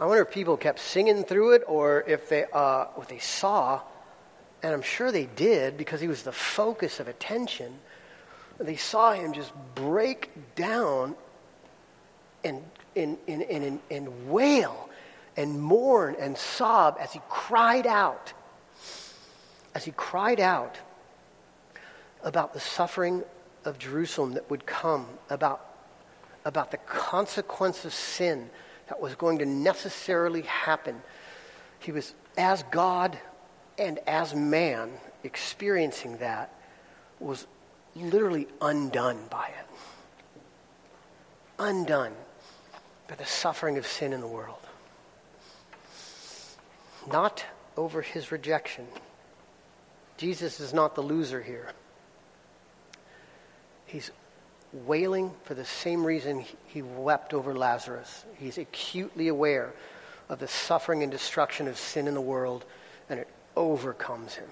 I 0.00 0.06
wonder 0.06 0.22
if 0.22 0.30
people 0.30 0.56
kept 0.56 0.78
singing 0.78 1.24
through 1.24 1.52
it 1.52 1.62
or 1.66 2.02
if 2.06 2.30
they, 2.30 2.46
uh, 2.50 2.86
what 2.94 3.08
they 3.08 3.18
saw, 3.18 3.82
and 4.62 4.72
I'm 4.72 4.80
sure 4.80 5.12
they 5.12 5.26
did 5.26 5.76
because 5.76 6.00
he 6.00 6.08
was 6.08 6.22
the 6.22 6.32
focus 6.32 7.00
of 7.00 7.08
attention. 7.08 7.78
They 8.58 8.76
saw 8.76 9.12
him 9.12 9.34
just 9.34 9.52
break 9.74 10.30
down 10.54 11.16
and, 12.42 12.62
and, 12.96 13.18
and, 13.28 13.42
and, 13.42 13.80
and 13.90 14.30
wail 14.30 14.88
and 15.36 15.60
mourn 15.60 16.16
and 16.18 16.36
sob 16.36 16.96
as 16.98 17.12
he 17.12 17.20
cried 17.28 17.86
out. 17.86 18.32
As 19.74 19.84
he 19.84 19.92
cried 19.92 20.40
out 20.40 20.78
about 22.24 22.54
the 22.54 22.60
suffering 22.60 23.22
of 23.66 23.78
Jerusalem 23.78 24.32
that 24.32 24.48
would 24.48 24.64
come 24.64 25.06
about, 25.28 25.74
about 26.46 26.70
the 26.70 26.78
consequence 26.78 27.84
of 27.84 27.92
sin 27.92 28.48
that 28.90 29.00
was 29.00 29.14
going 29.14 29.38
to 29.38 29.46
necessarily 29.46 30.42
happen. 30.42 31.00
He 31.78 31.92
was, 31.92 32.12
as 32.36 32.64
God 32.72 33.16
and 33.78 34.00
as 34.06 34.34
man, 34.34 34.90
experiencing 35.22 36.16
that, 36.16 36.52
was 37.20 37.46
literally 37.94 38.48
undone 38.60 39.20
by 39.30 39.46
it. 39.46 39.66
Undone 41.60 42.12
by 43.06 43.14
the 43.14 43.24
suffering 43.24 43.78
of 43.78 43.86
sin 43.86 44.12
in 44.12 44.20
the 44.20 44.26
world. 44.26 44.58
Not 47.12 47.46
over 47.76 48.02
his 48.02 48.32
rejection. 48.32 48.88
Jesus 50.16 50.58
is 50.58 50.74
not 50.74 50.96
the 50.96 51.02
loser 51.02 51.40
here. 51.40 51.70
He's 53.86 54.10
wailing 54.72 55.32
for 55.44 55.54
the 55.54 55.64
same 55.64 56.04
reason 56.04 56.44
he 56.66 56.82
wept 56.82 57.34
over 57.34 57.54
Lazarus. 57.54 58.24
He's 58.36 58.58
acutely 58.58 59.28
aware 59.28 59.72
of 60.28 60.38
the 60.38 60.48
suffering 60.48 61.02
and 61.02 61.10
destruction 61.10 61.66
of 61.66 61.76
sin 61.76 62.06
in 62.06 62.14
the 62.14 62.20
world, 62.20 62.64
and 63.08 63.18
it 63.18 63.28
overcomes 63.56 64.34
him. 64.34 64.48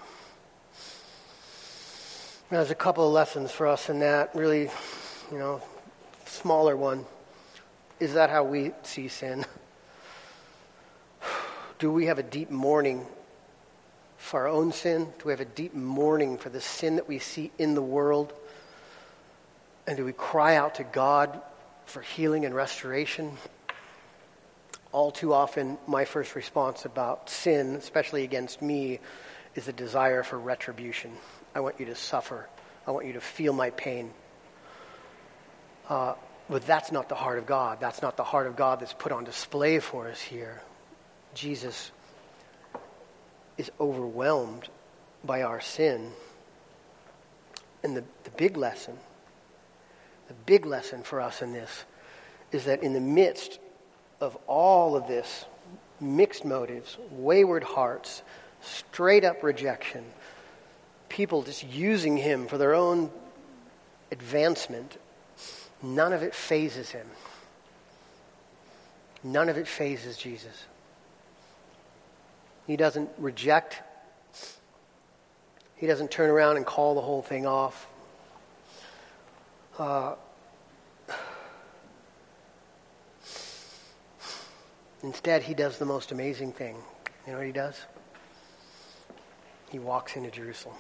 Now, 2.51 2.59
there's 2.59 2.71
a 2.71 2.75
couple 2.75 3.07
of 3.07 3.13
lessons 3.13 3.53
for 3.53 3.67
us 3.67 3.89
in 3.89 4.01
that, 4.01 4.35
really, 4.35 4.71
you 5.31 5.39
know, 5.39 5.63
smaller 6.25 6.77
one. 6.77 7.05
Is 8.01 8.15
that 8.15 8.31
how 8.31 8.45
we 8.45 8.73
see 8.83 9.09
sin? 9.09 9.45
Do 11.79 11.93
we 11.93 12.07
have 12.07 12.19
a 12.19 12.23
deep 12.23 12.51
mourning 12.51 13.07
for 14.17 14.41
our 14.41 14.49
own 14.49 14.73
sin? 14.73 15.13
Do 15.19 15.27
we 15.27 15.33
have 15.33 15.41
a 15.41 15.45
deep 15.45 15.75
mourning 15.75 16.39
for 16.39 16.49
the 16.49 16.61
sin 16.61 16.97
that 16.97 17.07
we 17.07 17.19
see 17.19 17.53
in 17.59 17.75
the 17.75 17.83
world? 17.83 18.33
And 19.89 19.97
do 19.97 20.05
we 20.05 20.13
cry 20.13 20.57
out 20.57 20.75
to 20.75 20.85
God 20.85 21.41
for 21.87 22.03
healing 22.03 22.45
and 22.45 22.55
restoration? 22.55 23.39
All 24.93 25.11
too 25.11 25.33
often, 25.33 25.79
my 25.87 26.05
first 26.05 26.35
response 26.35 26.85
about 26.85 27.31
sin, 27.31 27.75
especially 27.75 28.23
against 28.23 28.61
me, 28.61 29.01
is 29.55 29.67
a 29.67 29.73
desire 29.73 30.23
for 30.23 30.39
retribution. 30.39 31.13
I 31.55 31.61
want 31.61 31.81
you 31.81 31.87
to 31.87 31.95
suffer. 31.95 32.47
I 32.87 32.91
want 32.91 33.07
you 33.07 33.15
to 33.15 33.23
feel 33.23 33.55
my 33.55 33.71
pain. 33.71 34.11
Uh, 35.89 36.17
but 36.51 36.67
that's 36.67 36.93
not 36.93 37.09
the 37.09 37.15
heart 37.15 37.39
of 37.39 37.47
God. 37.47 37.81
That's 37.81 38.03
not 38.03 38.19
the 38.19 38.25
heart 38.25 38.47
of 38.47 38.57
God 38.57 38.81
that's 38.81 38.93
put 38.93 39.11
on 39.11 39.25
display 39.25 39.79
for 39.79 40.07
us 40.09 40.21
here. 40.21 40.61
Jesus 41.33 41.93
is 43.57 43.71
overwhelmed 43.81 44.69
by 45.25 45.45
our 45.45 45.63
sin. 45.63 46.13
And 47.83 47.97
the, 47.97 48.05
the 48.25 48.31
big 48.37 48.59
lesson 48.59 48.99
the 50.29 50.35
big 50.47 50.67
lesson 50.67 51.03
for 51.03 51.21
us 51.21 51.43
in 51.43 51.53
this 51.53 51.85
is 52.53 52.67
that 52.67 52.83
in 52.83 52.93
the 52.93 53.01
midst 53.01 53.59
of 54.21 54.37
all 54.47 54.97
of 54.97 55.07
this, 55.09 55.45
mixed 56.01 56.45
motives, 56.45 56.97
wayward 57.11 57.65
hearts, 57.65 58.23
straight 58.61 59.25
up 59.25 59.43
rejection, 59.43 60.05
people 61.09 61.43
just 61.43 61.65
using 61.65 62.17
him 62.17 62.47
for 62.47 62.59
their 62.59 62.75
own 62.75 63.11
advancement, 64.13 64.99
none 65.83 66.13
of 66.13 66.23
it 66.23 66.35
fazes 66.35 66.91
him. 66.91 67.07
None 69.25 69.49
of 69.49 69.59
it 69.59 69.67
fazes 69.67 70.17
Jesus. 70.17 70.67
He 72.67 72.77
doesn't 72.77 73.11
reject. 73.19 73.83
He 75.77 75.87
doesn't 75.87 76.11
turn 76.11 76.31
around 76.31 76.57
and 76.57 76.65
call 76.65 76.95
the 76.95 77.01
whole 77.01 77.23
thing 77.23 77.47
off. 77.47 77.88
Uh, 79.79 80.17
instead, 85.05 85.45
he 85.45 85.55
does 85.55 85.79
the 85.79 85.85
most 85.85 86.11
amazing 86.11 86.51
thing. 86.51 86.75
You 87.25 87.33
know 87.33 87.39
what 87.39 87.47
he 87.47 87.53
does? 87.53 87.77
He 89.71 89.79
walks 89.79 90.17
into 90.17 90.33
Jerusalem. 90.33 90.75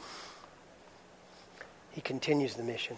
He 1.92 2.00
continues 2.00 2.54
the 2.54 2.64
mission. 2.64 2.96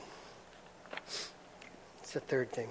It's 2.03 2.13
the 2.13 2.21
third 2.21 2.51
thing. 2.51 2.69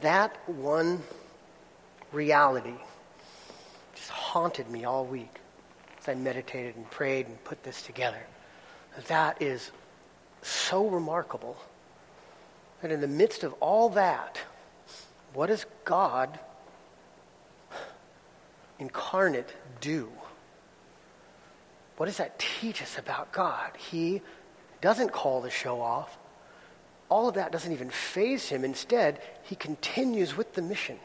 That 0.00 0.36
one 0.48 1.00
reality 2.10 2.74
just 3.94 4.10
haunted 4.10 4.68
me 4.68 4.84
all 4.84 5.04
week 5.04 5.41
I 6.08 6.14
meditated 6.14 6.76
and 6.76 6.90
prayed 6.90 7.26
and 7.26 7.42
put 7.44 7.62
this 7.62 7.82
together. 7.82 8.22
That 9.08 9.40
is 9.40 9.70
so 10.42 10.86
remarkable 10.88 11.56
that 12.80 12.90
in 12.90 13.00
the 13.00 13.08
midst 13.08 13.44
of 13.44 13.54
all 13.60 13.90
that, 13.90 14.38
what 15.34 15.46
does 15.46 15.64
God 15.84 16.38
incarnate 18.78 19.54
do? 19.80 20.10
What 21.96 22.06
does 22.06 22.16
that 22.16 22.38
teach 22.38 22.82
us 22.82 22.98
about 22.98 23.32
God? 23.32 23.70
He 23.76 24.22
doesn't 24.80 25.12
call 25.12 25.40
the 25.40 25.50
show 25.50 25.80
off. 25.80 26.18
All 27.08 27.28
of 27.28 27.34
that 27.34 27.52
doesn't 27.52 27.72
even 27.72 27.90
faze 27.90 28.48
him. 28.48 28.64
Instead, 28.64 29.20
he 29.44 29.54
continues 29.54 30.36
with 30.36 30.54
the 30.54 30.62
mission. 30.62 30.98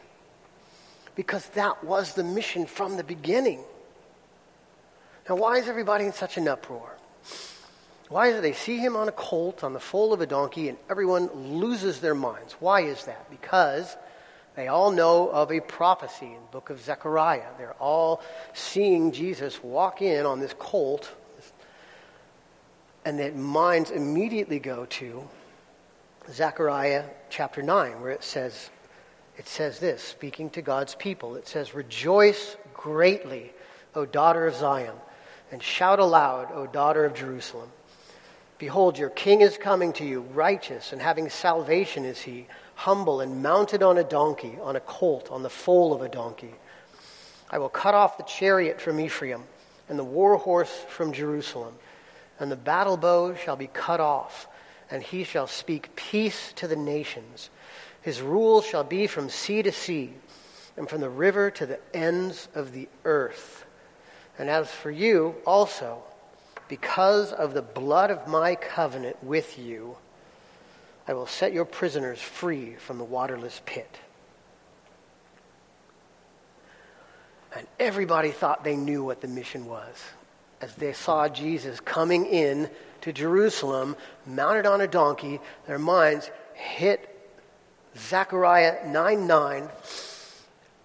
Because 1.15 1.45
that 1.49 1.83
was 1.83 2.13
the 2.13 2.23
mission 2.23 2.65
from 2.65 2.97
the 2.97 3.03
beginning. 3.03 3.63
Now, 5.29 5.35
why 5.35 5.57
is 5.57 5.67
everybody 5.67 6.05
in 6.05 6.13
such 6.13 6.37
an 6.37 6.47
uproar? 6.47 6.95
Why 8.07 8.27
is 8.27 8.37
it 8.37 8.41
they 8.41 8.53
see 8.53 8.77
him 8.77 8.95
on 8.95 9.09
a 9.09 9.11
colt, 9.11 9.63
on 9.63 9.73
the 9.73 9.79
foal 9.79 10.13
of 10.13 10.21
a 10.21 10.25
donkey, 10.25 10.69
and 10.69 10.77
everyone 10.89 11.27
loses 11.59 11.99
their 11.99 12.15
minds? 12.15 12.55
Why 12.59 12.81
is 12.81 13.03
that? 13.05 13.29
Because 13.29 13.97
they 14.55 14.69
all 14.69 14.91
know 14.91 15.27
of 15.27 15.51
a 15.51 15.59
prophecy 15.59 16.27
in 16.27 16.33
the 16.45 16.51
book 16.51 16.69
of 16.69 16.81
Zechariah. 16.81 17.49
They're 17.57 17.73
all 17.73 18.21
seeing 18.53 19.11
Jesus 19.11 19.61
walk 19.61 20.01
in 20.01 20.25
on 20.25 20.39
this 20.39 20.55
colt, 20.57 21.11
and 23.03 23.19
their 23.19 23.33
minds 23.33 23.91
immediately 23.91 24.59
go 24.59 24.85
to 24.85 25.27
Zechariah 26.31 27.03
chapter 27.29 27.61
9, 27.61 28.01
where 28.01 28.11
it 28.11 28.23
says, 28.23 28.69
it 29.37 29.49
says 29.49 29.79
this, 29.79 30.01
speaking 30.01 30.49
to 30.51 30.61
God's 30.61 30.95
people. 30.95 31.35
It 31.35 31.49
says, 31.49 31.75
Rejoice 31.75 32.55
greatly, 32.73 33.51
O 33.93 34.05
daughter 34.05 34.47
of 34.47 34.55
Zion 34.55 34.95
and 35.51 35.61
shout 35.61 35.99
aloud, 35.99 36.51
O 36.53 36.67
daughter 36.67 37.05
of 37.05 37.13
Jerusalem. 37.13 37.69
Behold, 38.57 38.97
your 38.97 39.09
king 39.09 39.41
is 39.41 39.57
coming 39.57 39.93
to 39.93 40.05
you, 40.05 40.21
righteous 40.21 40.91
and 40.91 41.01
having 41.01 41.29
salvation 41.29 42.05
is 42.05 42.19
he, 42.19 42.47
humble 42.75 43.21
and 43.21 43.43
mounted 43.43 43.83
on 43.83 43.97
a 43.97 44.03
donkey, 44.03 44.57
on 44.61 44.75
a 44.75 44.79
colt, 44.79 45.29
on 45.31 45.43
the 45.43 45.49
foal 45.49 45.93
of 45.93 46.01
a 46.01 46.09
donkey. 46.09 46.53
I 47.49 47.59
will 47.59 47.69
cut 47.69 47.93
off 47.93 48.17
the 48.17 48.23
chariot 48.23 48.81
from 48.81 48.99
Ephraim 48.99 49.43
and 49.89 49.97
the 49.97 50.03
war 50.03 50.37
horse 50.37 50.85
from 50.89 51.13
Jerusalem, 51.13 51.75
and 52.39 52.51
the 52.51 52.55
battle 52.55 52.97
bow 52.97 53.35
shall 53.35 53.55
be 53.55 53.67
cut 53.67 53.99
off, 53.99 54.47
and 54.91 55.01
he 55.01 55.23
shall 55.23 55.47
speak 55.47 55.95
peace 55.95 56.51
to 56.57 56.67
the 56.67 56.75
nations. 56.75 57.49
His 58.01 58.21
rule 58.21 58.61
shall 58.61 58.83
be 58.83 59.07
from 59.07 59.29
sea 59.29 59.61
to 59.63 59.71
sea, 59.71 60.13
and 60.75 60.89
from 60.89 61.01
the 61.01 61.09
river 61.09 61.49
to 61.51 61.65
the 61.65 61.79
ends 61.93 62.47
of 62.53 62.73
the 62.73 62.87
earth. 63.05 63.56
And 64.39 64.49
as 64.49 64.69
for 64.69 64.91
you 64.91 65.35
also, 65.45 66.03
because 66.67 67.31
of 67.31 67.53
the 67.53 67.61
blood 67.61 68.11
of 68.11 68.27
my 68.27 68.55
covenant 68.55 69.23
with 69.23 69.57
you, 69.57 69.97
I 71.07 71.13
will 71.13 71.27
set 71.27 71.53
your 71.53 71.65
prisoners 71.65 72.21
free 72.21 72.75
from 72.75 72.97
the 72.97 73.03
waterless 73.03 73.61
pit. 73.65 73.99
And 77.55 77.65
everybody 77.79 78.31
thought 78.31 78.63
they 78.63 78.75
knew 78.75 79.03
what 79.03 79.21
the 79.21 79.27
mission 79.27 79.65
was 79.65 79.95
as 80.61 80.73
they 80.75 80.93
saw 80.93 81.27
Jesus 81.27 81.79
coming 81.79 82.25
in 82.25 82.69
to 83.01 83.13
Jerusalem, 83.13 83.95
mounted 84.25 84.65
on 84.65 84.81
a 84.81 84.87
donkey. 84.87 85.39
Their 85.65 85.79
minds 85.79 86.29
hit 86.53 87.09
Zechariah 87.97 88.87
9 88.87 89.27
9. 89.27 89.69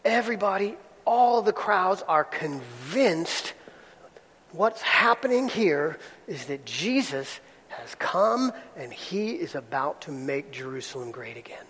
Everybody 0.04 0.76
all 1.04 1.42
the 1.42 1.52
crowds 1.52 2.02
are 2.06 2.24
convinced 2.24 3.54
what's 4.52 4.82
happening 4.82 5.48
here 5.48 5.98
is 6.26 6.46
that 6.46 6.64
Jesus 6.64 7.40
has 7.68 7.94
come 7.96 8.52
and 8.76 8.92
he 8.92 9.30
is 9.30 9.54
about 9.54 10.02
to 10.02 10.12
make 10.12 10.52
Jerusalem 10.52 11.10
great 11.10 11.36
again. 11.36 11.64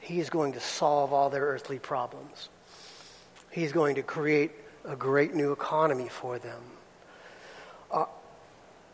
He 0.00 0.20
is 0.20 0.28
going 0.28 0.52
to 0.52 0.60
solve 0.60 1.12
all 1.12 1.30
their 1.30 1.42
earthly 1.42 1.78
problems. 1.78 2.50
He's 3.50 3.72
going 3.72 3.94
to 3.94 4.02
create 4.02 4.52
a 4.84 4.96
great 4.96 5.34
new 5.34 5.52
economy 5.52 6.08
for 6.08 6.38
them. 6.38 6.60
Uh, 7.90 8.04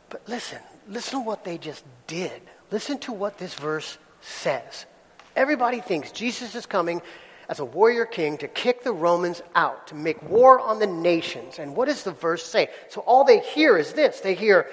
but 0.08 0.22
listen, 0.28 0.58
listen 0.88 1.20
to 1.20 1.24
what 1.24 1.44
they 1.44 1.58
just 1.58 1.84
did. 2.06 2.40
Listen 2.70 2.98
to 2.98 3.12
what 3.12 3.38
this 3.38 3.54
verse 3.54 3.98
says. 4.20 4.86
Everybody 5.34 5.80
thinks 5.80 6.12
Jesus 6.12 6.54
is 6.54 6.66
coming 6.66 7.02
as 7.50 7.58
a 7.58 7.64
warrior 7.64 8.06
king 8.06 8.38
to 8.38 8.46
kick 8.46 8.84
the 8.84 8.92
Romans 8.92 9.42
out, 9.56 9.88
to 9.88 9.96
make 9.96 10.22
war 10.22 10.60
on 10.60 10.78
the 10.78 10.86
nations. 10.86 11.58
And 11.58 11.74
what 11.74 11.88
does 11.88 12.04
the 12.04 12.12
verse 12.12 12.46
say? 12.46 12.68
So 12.90 13.00
all 13.00 13.24
they 13.24 13.40
hear 13.40 13.76
is 13.76 13.92
this. 13.92 14.20
They 14.20 14.36
hear, 14.36 14.68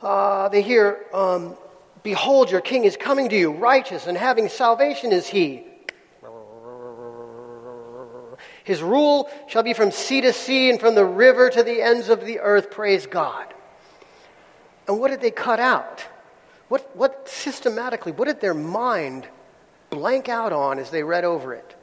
uh, 0.00 0.48
they 0.48 0.62
hear, 0.62 1.04
um, 1.12 1.58
behold, 2.02 2.50
your 2.50 2.62
king 2.62 2.84
is 2.84 2.96
coming 2.96 3.28
to 3.28 3.36
you, 3.36 3.52
righteous 3.52 4.06
and 4.06 4.16
having 4.16 4.48
salvation 4.48 5.12
is 5.12 5.26
he. 5.26 5.66
His 8.64 8.82
rule 8.82 9.30
shall 9.46 9.62
be 9.62 9.74
from 9.74 9.90
sea 9.90 10.22
to 10.22 10.32
sea 10.32 10.70
and 10.70 10.80
from 10.80 10.94
the 10.94 11.04
river 11.04 11.50
to 11.50 11.62
the 11.62 11.82
ends 11.82 12.08
of 12.08 12.24
the 12.24 12.40
earth. 12.40 12.70
Praise 12.70 13.06
God. 13.06 13.52
And 14.88 14.98
what 14.98 15.10
did 15.10 15.20
they 15.20 15.30
cut 15.30 15.60
out? 15.60 16.00
What, 16.68 16.96
what 16.96 17.28
systematically, 17.28 18.12
what 18.12 18.24
did 18.24 18.40
their 18.40 18.54
mind 18.54 19.28
blank 19.90 20.30
out 20.30 20.54
on 20.54 20.78
as 20.78 20.90
they 20.90 21.02
read 21.02 21.24
over 21.24 21.52
it? 21.52 21.75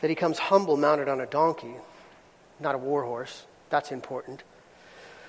That 0.00 0.10
he 0.10 0.16
comes 0.16 0.38
humble 0.38 0.76
mounted 0.76 1.08
on 1.08 1.20
a 1.20 1.26
donkey, 1.26 1.74
not 2.58 2.74
a 2.74 2.78
war 2.78 3.04
horse. 3.04 3.46
That's 3.68 3.92
important. 3.92 4.42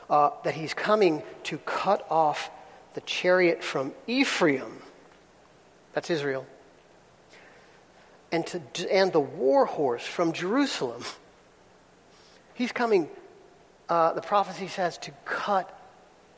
Uh, 0.09 0.31
that 0.43 0.53
he's 0.53 0.73
coming 0.73 1.23
to 1.43 1.57
cut 1.59 2.05
off 2.09 2.49
the 2.93 3.01
chariot 3.01 3.63
from 3.63 3.93
Ephraim. 4.07 4.81
That's 5.93 6.09
Israel. 6.09 6.45
And, 8.31 8.47
to, 8.47 8.93
and 8.93 9.11
the 9.11 9.19
war 9.19 9.65
horse 9.65 10.05
from 10.05 10.33
Jerusalem. 10.33 11.03
He's 12.53 12.71
coming, 12.71 13.09
uh, 13.89 14.13
the 14.13 14.21
prophecy 14.21 14.67
says, 14.67 14.97
to 14.99 15.11
cut 15.25 15.77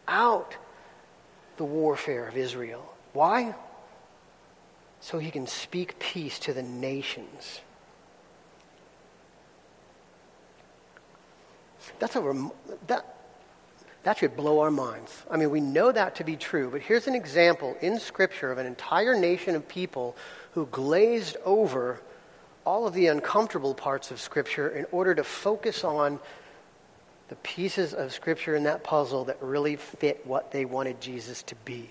out 0.08 0.56
the 1.58 1.66
warfare 1.66 2.28
of 2.28 2.36
Israel. 2.36 2.84
Why? 3.14 3.56
So 5.02 5.20
he 5.20 5.32
can 5.32 5.48
speak 5.48 6.00
peace 6.00 6.40
to 6.40 6.54
the 6.54 6.64
nations. 6.64 7.62
That's 12.00 12.16
a, 12.16 12.50
that, 12.88 13.18
that 14.04 14.18
should 14.18 14.36
blow 14.36 14.60
our 14.60 14.72
minds. 14.72 15.24
I 15.30 15.38
mean, 15.38 15.50
we 15.50 15.62
know 15.62 15.92
that 15.92 16.16
to 16.16 16.24
be 16.24 16.36
true, 16.36 16.70
but 16.70 16.82
here's 16.82 17.08
an 17.08 17.16
example 17.16 17.78
in 17.82 18.00
Scripture 18.00 18.52
of 18.52 18.58
an 18.58 18.66
entire 18.66 19.16
nation 19.16 19.56
of 19.56 19.68
people 19.68 20.16
who 20.54 20.66
glazed 20.68 21.38
over 21.46 22.02
all 22.66 22.88
of 22.88 22.94
the 22.94 23.08
uncomfortable 23.08 23.74
parts 23.74 24.12
of 24.12 24.20
Scripture 24.20 24.70
in 24.70 24.86
order 24.92 25.16
to 25.16 25.24
focus 25.24 25.84
on 25.84 26.20
the 27.30 27.36
pieces 27.38 27.94
of 27.94 28.14
Scripture 28.14 28.56
in 28.56 28.64
that 28.64 28.84
puzzle 28.84 29.26
that 29.26 29.42
really 29.42 29.76
fit 29.76 30.26
what 30.26 30.52
they 30.52 30.66
wanted 30.66 31.00
Jesus 31.02 31.44
to 31.44 31.56
be. 31.66 31.90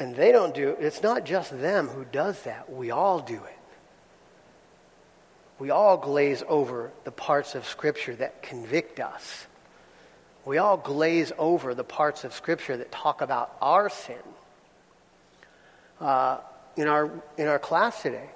And 0.00 0.14
they 0.14 0.30
don't 0.30 0.54
do 0.54 0.70
it. 0.70 0.78
It's 0.80 1.02
not 1.02 1.24
just 1.24 1.58
them 1.60 1.88
who 1.88 2.04
does 2.04 2.42
that. 2.42 2.72
We 2.72 2.90
all 2.90 3.18
do 3.18 3.34
it 3.34 3.57
we 5.58 5.70
all 5.70 5.96
glaze 5.96 6.42
over 6.48 6.90
the 7.04 7.10
parts 7.10 7.54
of 7.54 7.66
Scripture 7.66 8.14
that 8.16 8.42
convict 8.42 9.00
us 9.00 9.46
we 10.48 10.56
all 10.56 10.78
glaze 10.78 11.30
over 11.36 11.74
the 11.74 11.84
parts 11.84 12.24
of 12.24 12.32
Scripture 12.32 12.78
that 12.78 12.90
talk 12.90 13.20
about 13.20 13.54
our 13.60 13.90
sin. 13.90 14.16
Uh, 16.00 16.38
in, 16.74 16.88
our, 16.88 17.10
in 17.36 17.46
our 17.46 17.58
class 17.58 18.00
today, 18.00 18.30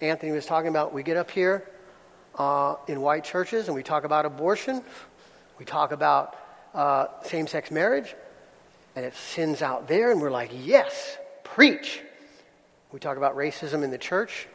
Anthony 0.00 0.32
was 0.32 0.46
talking 0.46 0.68
about 0.68 0.92
we 0.92 1.04
get 1.04 1.16
up 1.16 1.30
here 1.30 1.64
uh, 2.36 2.74
in 2.88 3.00
white 3.00 3.22
churches 3.22 3.68
and 3.68 3.76
we 3.76 3.84
talk 3.84 4.02
about 4.02 4.26
abortion, 4.26 4.82
we 5.56 5.64
talk 5.64 5.92
about 5.92 6.36
uh, 6.74 7.06
same 7.22 7.46
sex 7.46 7.70
marriage, 7.70 8.16
and 8.96 9.04
it 9.04 9.14
sins 9.14 9.62
out 9.62 9.86
there, 9.86 10.10
and 10.10 10.20
we're 10.20 10.32
like, 10.32 10.50
yes, 10.52 11.16
preach. 11.44 12.00
We 12.90 12.98
talk 12.98 13.16
about 13.16 13.36
racism 13.36 13.84
in 13.84 13.92
the 13.92 13.98
church. 13.98 14.48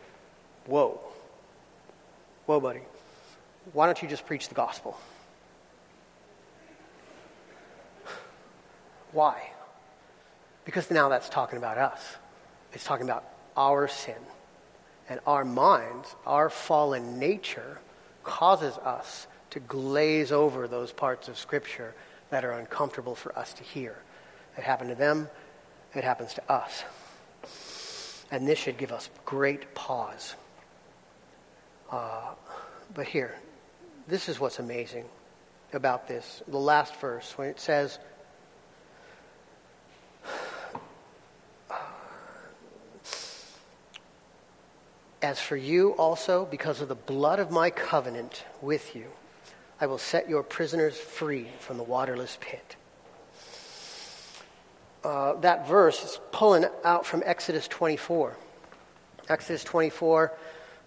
Whoa. 0.66 1.00
Whoa, 2.50 2.60
buddy. 2.60 2.82
Why 3.74 3.86
don't 3.86 4.02
you 4.02 4.10
just 4.10 4.26
preach 4.26 4.50
the 4.50 4.56
gospel? 4.56 5.00
Why? 9.12 9.52
Because 10.66 10.90
now 10.90 11.10
that's 11.10 11.30
talking 11.30 11.60
about 11.60 11.78
us. 11.78 12.04
It's 12.74 12.84
talking 12.84 13.06
about 13.08 13.24
our 13.56 13.88
sin. 13.88 14.16
And 15.10 15.20
our 15.28 15.46
minds, 15.46 16.16
our 16.26 16.50
fallen 16.50 17.20
nature, 17.20 17.78
causes 18.24 18.80
us 18.80 19.28
to 19.52 19.60
glaze 19.60 20.32
over 20.32 20.68
those 20.68 20.92
parts 20.92 21.28
of 21.28 21.38
Scripture 21.38 21.94
that 22.32 22.44
are 22.44 22.54
uncomfortable 22.54 23.14
for 23.14 23.38
us 23.38 23.54
to 23.54 23.64
hear. 23.64 23.96
It 24.58 24.64
happened 24.64 24.90
to 24.90 24.96
them, 24.96 25.30
it 25.94 26.04
happens 26.04 26.34
to 26.34 26.52
us. 26.52 26.84
And 28.32 28.48
this 28.48 28.58
should 28.58 28.80
give 28.80 28.92
us 28.92 29.08
great 29.24 29.76
pause. 29.76 30.34
Uh, 31.92 32.34
but 32.94 33.08
here, 33.08 33.36
this 34.08 34.30
is 34.30 34.40
what's 34.40 34.60
amazing 34.60 35.06
about 35.74 36.08
this. 36.08 36.42
The 36.48 36.58
last 36.58 36.96
verse, 36.98 37.38
when 37.38 37.50
it 37.50 37.60
says, 37.60 38.00
As 45.22 45.40
for 45.40 45.58
you 45.58 45.92
also, 45.92 46.46
because 46.46 46.80
of 46.80 46.88
the 46.88 46.96
blood 46.96 47.40
of 47.40 47.52
my 47.52 47.70
covenant 47.70 48.46
with 48.62 48.96
you, 48.96 49.06
I 49.82 49.86
will 49.86 49.98
set 49.98 50.30
your 50.30 50.44
prisoners 50.44 50.98
free 50.98 51.48
from 51.60 51.78
the 51.78 51.84
waterless 51.84 52.38
pit. 52.40 52.78
Uh, 55.04 55.34
that 55.42 55.68
verse 55.68 56.04
is 56.04 56.20
pulling 56.32 56.66
out 56.84 57.06
from 57.06 57.22
Exodus 57.26 57.68
24. 57.68 58.36
Exodus 59.28 59.64
24, 59.64 60.34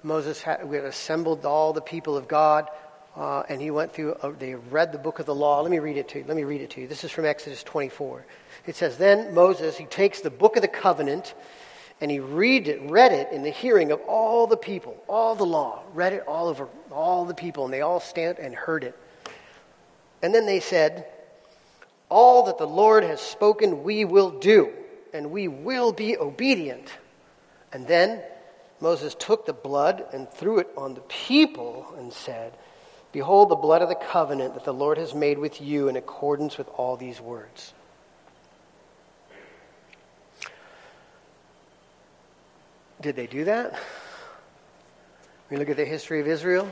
Moses 0.03 0.43
had, 0.43 0.69
we 0.69 0.77
had 0.77 0.85
assembled 0.85 1.45
all 1.45 1.73
the 1.73 1.81
people 1.81 2.17
of 2.17 2.29
God, 2.29 2.69
uh, 3.17 3.43
and 3.49 3.61
he 3.61 3.71
went 3.71 3.93
through, 3.93 4.15
uh, 4.15 4.33
they 4.39 4.55
read 4.55 4.93
the 4.93 4.99
book 4.99 5.19
of 5.19 5.27
the 5.27 5.35
law. 5.35 5.61
Let 5.61 5.71
me 5.71 5.79
read 5.79 5.97
it 5.97 6.09
to 6.09 6.19
you. 6.19 6.25
Let 6.27 6.37
me 6.37 6.45
read 6.45 6.61
it 6.61 6.71
to 6.71 6.81
you. 6.81 6.89
This 6.89 7.05
is 7.05 7.11
from 7.11 7.25
Exodus 7.25 7.63
24. 7.63 8.25
It 8.67 8.77
says, 8.77 8.97
Then 8.97 9.35
Moses, 9.35 9.77
he 9.77 9.85
takes 9.85 10.21
the 10.21 10.31
book 10.31 10.57
of 10.57 10.63
the 10.63 10.69
covenant 10.69 11.35
and 12.03 12.11
he 12.11 12.19
read 12.19 12.67
it, 12.67 12.81
read 12.91 13.13
it 13.13 13.31
in 13.31 13.45
the 13.45 13.51
hearing 13.51 13.93
of 13.93 14.01
all 14.09 14.49
the 14.49 14.57
people, 14.57 15.01
all 15.09 15.37
the 15.37 15.47
law, 15.47 15.85
read 15.95 16.13
it 16.13 16.25
all 16.27 16.49
over 16.49 16.69
all 16.91 17.25
the 17.25 17.35
people, 17.35 17.65
and 17.65 17.73
they 17.73 17.81
all 17.81 18.01
stand 18.01 18.39
and 18.39 18.57
heard 18.57 18.83
it. 18.83 18.99
And 20.21 20.35
then 20.35 20.45
they 20.45 20.59
said, 20.59 21.07
All 22.09 22.47
that 22.47 22.59
the 22.59 22.67
Lord 22.67 23.05
has 23.05 23.21
spoken, 23.21 23.85
we 23.85 24.05
will 24.05 24.31
do, 24.31 24.73
and 25.13 25.31
we 25.31 25.47
will 25.47 25.93
be 25.93 26.17
obedient. 26.17 26.93
And 27.73 27.87
then 27.87 28.21
Moses 28.83 29.15
took 29.15 29.47
the 29.47 29.53
blood 29.53 30.05
and 30.13 30.29
threw 30.29 30.59
it 30.59 30.69
on 30.77 30.95
the 30.95 31.03
people 31.03 31.95
and 31.99 32.13
said, 32.13 32.53
Behold 33.13 33.49
the 33.49 33.55
blood 33.55 33.81
of 33.81 33.89
the 33.89 33.95
covenant 33.95 34.55
that 34.55 34.65
the 34.65 34.75
Lord 34.75 34.99
has 34.99 35.15
made 35.15 35.39
with 35.39 35.61
you 35.61 35.89
in 35.89 35.95
accordance 35.95 36.59
with 36.59 36.69
all 36.71 36.97
these 36.97 37.21
words. 37.21 37.75
Did 43.01 43.15
they 43.15 43.29
do 43.29 43.45
that? 43.45 43.73
When 45.47 45.53
you 45.53 45.59
look 45.59 45.71
at 45.71 45.77
the 45.77 45.85
history 45.85 46.21
of 46.21 46.27
Israel, 46.27 46.69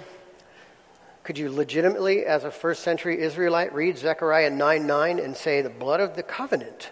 could 1.22 1.38
you 1.38 1.48
legitimately, 1.48 2.26
as 2.26 2.42
a 2.42 2.50
first 2.50 2.82
century 2.82 3.20
Israelite, 3.20 3.72
read 3.72 3.96
Zechariah 3.96 4.50
9 4.50 4.84
9 4.84 5.18
and 5.20 5.36
say, 5.36 5.62
the 5.62 5.70
blood 5.70 6.00
of 6.00 6.16
the 6.16 6.24
covenant? 6.24 6.90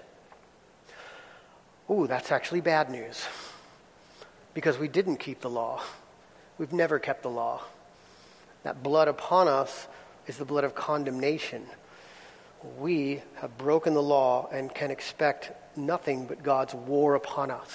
Ooh, 1.90 2.06
that's 2.06 2.30
actually 2.30 2.60
bad 2.60 2.88
news. 2.88 3.26
Because 4.58 4.76
we 4.76 4.88
didn't 4.88 5.18
keep 5.18 5.40
the 5.40 5.48
law. 5.48 5.80
We've 6.58 6.72
never 6.72 6.98
kept 6.98 7.22
the 7.22 7.30
law. 7.30 7.62
That 8.64 8.82
blood 8.82 9.06
upon 9.06 9.46
us 9.46 9.86
is 10.26 10.36
the 10.36 10.44
blood 10.44 10.64
of 10.64 10.74
condemnation. 10.74 11.64
We 12.76 13.22
have 13.36 13.56
broken 13.56 13.94
the 13.94 14.02
law 14.02 14.48
and 14.50 14.74
can 14.74 14.90
expect 14.90 15.52
nothing 15.76 16.26
but 16.26 16.42
God's 16.42 16.74
war 16.74 17.14
upon 17.14 17.52
us. 17.52 17.70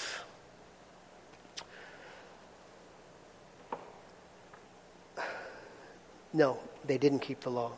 No, 6.33 6.57
they 6.85 6.97
didn't 6.97 7.19
keep 7.19 7.39
the 7.39 7.49
law. 7.49 7.71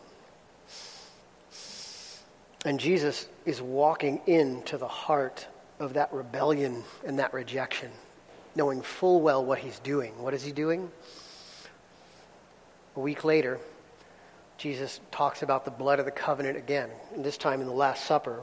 And 2.65 2.79
Jesus 2.79 3.27
is 3.45 3.61
walking 3.61 4.19
into 4.25 4.79
the 4.79 4.87
heart 4.87 5.45
of 5.79 5.93
that 5.93 6.11
rebellion 6.11 6.83
and 7.05 7.19
that 7.19 7.35
rejection, 7.35 7.91
knowing 8.55 8.81
full 8.81 9.21
well 9.21 9.43
what 9.43 9.59
he's 9.59 9.79
doing. 9.79 10.17
What 10.21 10.33
is 10.33 10.43
he 10.43 10.51
doing? 10.51 10.89
A 12.95 12.99
week 12.99 13.23
later, 13.23 13.59
Jesus 14.57 15.01
talks 15.11 15.43
about 15.43 15.65
the 15.65 15.71
blood 15.71 15.99
of 15.99 16.05
the 16.05 16.11
covenant 16.11 16.57
again, 16.57 16.89
this 17.17 17.37
time 17.37 17.59
in 17.59 17.67
the 17.67 17.73
Last 17.73 18.05
Supper, 18.05 18.41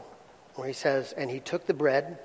where 0.56 0.68
he 0.68 0.74
says, 0.74 1.12
And 1.12 1.30
he 1.30 1.40
took 1.40 1.66
the 1.66 1.74
bread, 1.74 2.18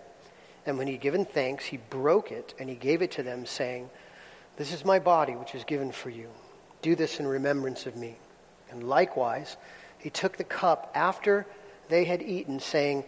and 0.65 0.77
when 0.77 0.87
he 0.87 0.93
had 0.93 1.01
given 1.01 1.23
thanks, 1.23 1.63
he 1.65 1.77
broke 1.77 2.31
it, 2.31 2.53
and 2.59 2.69
he 2.69 2.75
gave 2.75 3.01
it 3.01 3.11
to 3.11 3.23
them, 3.23 3.45
saying, 3.45 3.89
This 4.57 4.73
is 4.73 4.83
my 4.83 4.99
body, 4.99 5.35
which 5.37 5.55
is 5.55 5.63
given 5.63 5.93
for 5.93 6.09
you. 6.09 6.27
Do 6.81 6.95
this 6.95 7.21
in 7.21 7.27
remembrance 7.27 7.85
of 7.85 7.95
me. 7.95 8.17
And 8.69 8.83
likewise, 8.83 9.55
he 9.99 10.09
took 10.09 10.35
the 10.35 10.43
cup 10.43 10.91
after 10.93 11.45
they 11.87 12.03
had 12.03 12.21
eaten, 12.21 12.59
saying, 12.59 13.05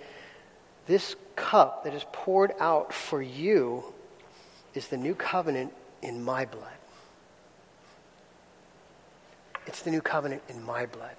This 0.88 1.18
cup 1.36 1.84
that 1.84 1.94
is 1.94 2.06
poured 2.14 2.54
out 2.62 2.94
for 2.94 3.22
you 3.22 3.84
is 4.80 4.88
the 4.88 4.98
new 4.98 5.14
covenant 5.14 5.74
in 6.02 6.24
my 6.24 6.46
blood. 6.46 6.80
It's 9.68 9.82
the 9.82 9.92
new 9.92 10.00
covenant 10.00 10.42
in 10.48 10.64
my 10.64 10.86
blood. 10.86 11.18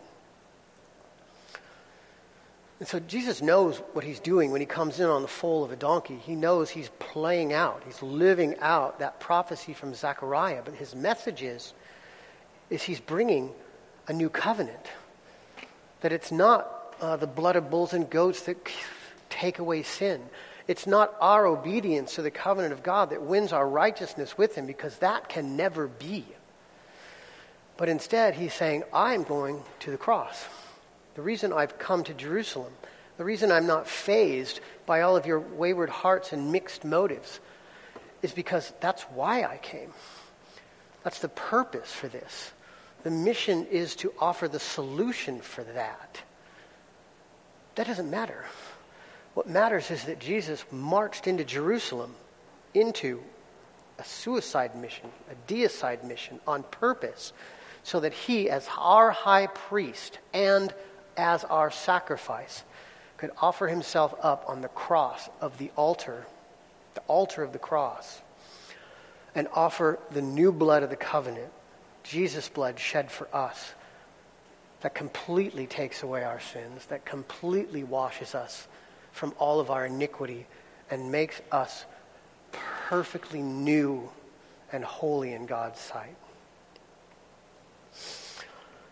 And 2.79 2.89
so 2.89 2.99
Jesus 3.01 3.43
knows 3.43 3.77
what 3.93 4.03
he's 4.03 4.19
doing 4.19 4.51
when 4.51 4.63
he 4.63 4.67
comes 4.67 4.99
in 4.99 5.11
on 5.11 5.21
the 5.21 5.29
foal 5.29 5.63
of 5.63 5.73
a 5.73 5.77
donkey. 5.77 6.17
He 6.17 6.35
knows 6.35 6.71
he's 6.71 6.89
playing 6.99 7.53
out, 7.53 7.83
he's 7.85 8.03
living 8.03 8.57
out 8.61 8.99
that 9.01 9.21
prophecy 9.21 9.75
from 9.75 9.93
Zechariah. 9.93 10.63
But 10.65 10.75
his 10.75 10.95
message 10.95 11.43
is 11.43 11.75
is 12.71 12.83
he's 12.83 13.01
bringing 13.01 13.53
a 14.09 14.15
new 14.15 14.31
covenant. 14.31 14.87
That 16.01 16.13
it's 16.13 16.33
not 16.33 16.97
uh, 17.03 17.17
the 17.17 17.27
blood 17.27 17.57
of 17.57 17.69
bulls 17.69 17.93
and 17.93 18.09
goats 18.09 18.41
that 18.45 18.57
take 19.29 19.59
away 19.59 19.83
sin. 19.83 20.23
It's 20.71 20.87
not 20.87 21.17
our 21.21 21.47
obedience 21.47 22.15
to 22.15 22.23
the 22.23 22.31
covenant 22.31 22.73
of 22.73 22.85
God 22.85 23.11
that 23.11 23.23
wins 23.23 23.53
our 23.53 23.69
righteousness 23.69 24.39
with 24.39 24.55
him 24.55 24.67
because 24.67 24.97
that 24.99 25.29
can 25.29 25.57
never 25.57 25.89
be. 25.89 26.25
But 27.77 27.89
instead, 27.89 28.35
he's 28.35 28.55
saying, 28.55 28.85
I'm 28.95 29.25
going 29.25 29.65
to 29.81 29.91
the 29.91 29.97
cross. 29.97 30.47
The 31.17 31.23
reason 31.23 31.53
I've 31.53 31.77
come 31.81 32.05
to 32.05 32.15
Jerusalem, 32.15 32.73
the 33.17 33.25
reason 33.25 33.51
I'm 33.51 33.67
not 33.67 33.89
fazed 33.89 34.61
by 34.87 35.01
all 35.01 35.17
of 35.17 35.27
your 35.27 35.41
wayward 35.41 35.91
hearts 35.91 36.33
and 36.33 36.53
mixed 36.53 36.85
motives, 36.85 37.41
is 38.23 38.31
because 38.31 38.73
that's 38.79 39.03
why 39.03 39.43
I 39.43 39.57
came. 39.57 39.93
That's 41.03 41.19
the 41.19 41.31
purpose 41.31 41.91
for 41.91 42.07
this. 42.07 42.53
The 43.03 43.11
mission 43.11 43.67
is 43.73 43.97
to 43.97 44.13
offer 44.21 44.47
the 44.47 44.61
solution 44.61 45.41
for 45.41 45.65
that. 45.65 46.23
That 47.75 47.89
doesn't 47.89 48.09
matter. 48.09 48.45
What 49.35 49.49
matters 49.49 49.91
is 49.91 50.05
that 50.05 50.19
Jesus 50.19 50.65
marched 50.71 51.27
into 51.27 51.45
Jerusalem 51.45 52.15
into 52.75 53.21
a 53.99 54.05
suicide 54.05 54.75
mission, 54.75 55.11
a 55.31 55.53
deicide 55.53 56.05
mission 56.05 56.41
on 56.47 56.63
purpose, 56.65 57.33
so 57.83 58.01
that 58.01 58.13
he, 58.13 58.51
as 58.51 58.69
our 58.79 59.11
high 59.11 59.47
priest 59.47 60.19
and 60.33 60.73
as 61.17 61.45
our 61.45 61.71
sacrifice, 61.71 62.65
could 63.17 63.31
offer 63.39 63.69
himself 63.69 64.15
up 64.23 64.45
on 64.49 64.63
the 64.63 64.69
cross 64.69 65.29
of 65.41 65.59
the 65.59 65.71
altar, 65.77 66.27
the 66.95 67.03
altar 67.03 67.43
of 67.43 67.53
the 67.53 67.59
cross, 67.59 68.23
and 69.35 69.47
offer 69.55 69.99
the 70.11 70.23
new 70.23 70.51
blood 70.51 70.83
of 70.83 70.91
the 70.91 70.97
covenant 70.97 71.53
Jesus' 72.03 72.49
blood 72.49 72.79
shed 72.79 73.11
for 73.11 73.29
us 73.35 73.75
that 74.81 74.95
completely 74.95 75.67
takes 75.67 76.03
away 76.03 76.25
our 76.25 76.41
sins, 76.41 76.87
that 76.87 77.05
completely 77.05 77.85
washes 77.85 78.35
us 78.35 78.67
from 79.13 79.35
all 79.39 79.61
of 79.61 79.71
our 79.71 79.87
iniquity 79.87 80.47
and 80.91 81.11
makes 81.13 81.41
us 81.53 81.85
perfectly 82.89 83.43
new 83.43 84.11
and 84.73 84.85
holy 84.85 85.33
in 85.33 85.47
God's 85.47 85.81
sight. 85.81 86.17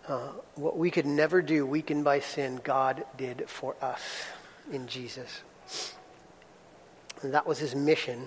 Uh, 0.06 0.28
what 0.54 0.78
we 0.78 0.90
could 0.90 1.04
never 1.06 1.42
do, 1.42 1.66
weakened 1.66 2.02
by 2.02 2.20
sin, 2.20 2.60
God 2.64 3.04
did 3.16 3.44
for 3.46 3.76
us 3.82 4.00
in 4.72 4.86
Jesus. 4.86 5.42
And 7.22 7.34
that 7.34 7.46
was 7.46 7.58
his 7.58 7.74
mission. 7.74 8.26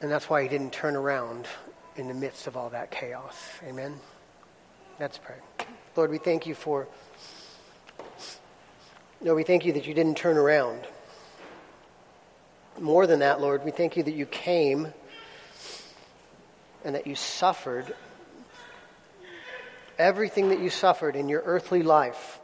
And 0.00 0.10
that's 0.10 0.28
why 0.28 0.42
he 0.42 0.48
didn't 0.48 0.72
turn 0.72 0.96
around 0.96 1.46
in 1.96 2.08
the 2.08 2.14
midst 2.14 2.46
of 2.46 2.56
all 2.56 2.70
that 2.70 2.90
chaos. 2.90 3.36
Amen? 3.62 3.94
Let's 4.98 5.18
pray. 5.18 5.36
Lord, 5.94 6.10
we 6.10 6.18
thank 6.18 6.46
you 6.46 6.54
for. 6.54 6.88
Lord, 9.24 9.36
we 9.38 9.42
thank 9.42 9.64
you 9.64 9.72
that 9.72 9.86
you 9.86 9.94
didn't 9.94 10.18
turn 10.18 10.36
around. 10.36 10.80
More 12.78 13.06
than 13.06 13.20
that, 13.20 13.40
Lord, 13.40 13.64
we 13.64 13.70
thank 13.70 13.96
you 13.96 14.02
that 14.02 14.14
you 14.14 14.26
came 14.26 14.92
and 16.84 16.94
that 16.94 17.06
you 17.06 17.14
suffered 17.14 17.94
everything 19.98 20.50
that 20.50 20.58
you 20.58 20.68
suffered 20.68 21.16
in 21.16 21.30
your 21.30 21.42
earthly 21.46 21.82
life 21.82 22.38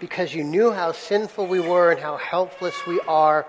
because 0.00 0.34
you 0.34 0.42
knew 0.42 0.72
how 0.72 0.90
sinful 0.90 1.46
we 1.46 1.60
were 1.60 1.92
and 1.92 2.00
how 2.00 2.16
helpless 2.16 2.74
we 2.88 2.98
are, 3.06 3.46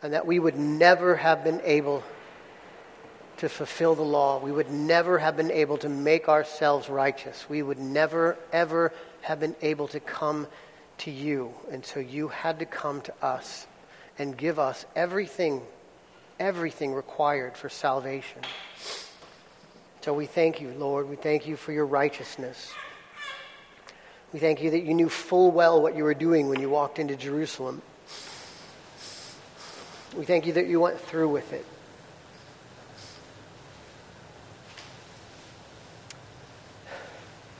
and 0.00 0.12
that 0.12 0.24
we 0.24 0.38
would 0.38 0.56
never 0.56 1.16
have 1.16 1.42
been 1.42 1.60
able 1.64 2.04
to 3.38 3.48
fulfill 3.48 3.96
the 3.96 4.02
law. 4.02 4.38
We 4.38 4.52
would 4.52 4.70
never 4.70 5.18
have 5.18 5.36
been 5.36 5.50
able 5.50 5.76
to 5.78 5.88
make 5.88 6.28
ourselves 6.28 6.88
righteous. 6.88 7.48
We 7.48 7.62
would 7.62 7.80
never, 7.80 8.36
ever 8.52 8.92
have 9.26 9.40
been 9.40 9.56
able 9.60 9.88
to 9.88 9.98
come 9.98 10.46
to 10.98 11.10
you. 11.10 11.52
And 11.72 11.84
so 11.84 11.98
you 11.98 12.28
had 12.28 12.60
to 12.60 12.64
come 12.64 13.00
to 13.00 13.14
us 13.20 13.66
and 14.20 14.36
give 14.36 14.60
us 14.60 14.86
everything, 14.94 15.62
everything 16.38 16.94
required 16.94 17.56
for 17.56 17.68
salvation. 17.68 18.40
So 20.02 20.14
we 20.14 20.26
thank 20.26 20.60
you, 20.60 20.70
Lord. 20.78 21.08
We 21.08 21.16
thank 21.16 21.48
you 21.48 21.56
for 21.56 21.72
your 21.72 21.86
righteousness. 21.86 22.72
We 24.32 24.38
thank 24.38 24.62
you 24.62 24.70
that 24.70 24.84
you 24.84 24.94
knew 24.94 25.08
full 25.08 25.50
well 25.50 25.82
what 25.82 25.96
you 25.96 26.04
were 26.04 26.14
doing 26.14 26.48
when 26.48 26.60
you 26.60 26.70
walked 26.70 27.00
into 27.00 27.16
Jerusalem. 27.16 27.82
We 30.16 30.24
thank 30.24 30.46
you 30.46 30.52
that 30.52 30.68
you 30.68 30.78
went 30.78 31.00
through 31.00 31.30
with 31.30 31.52
it. 31.52 31.66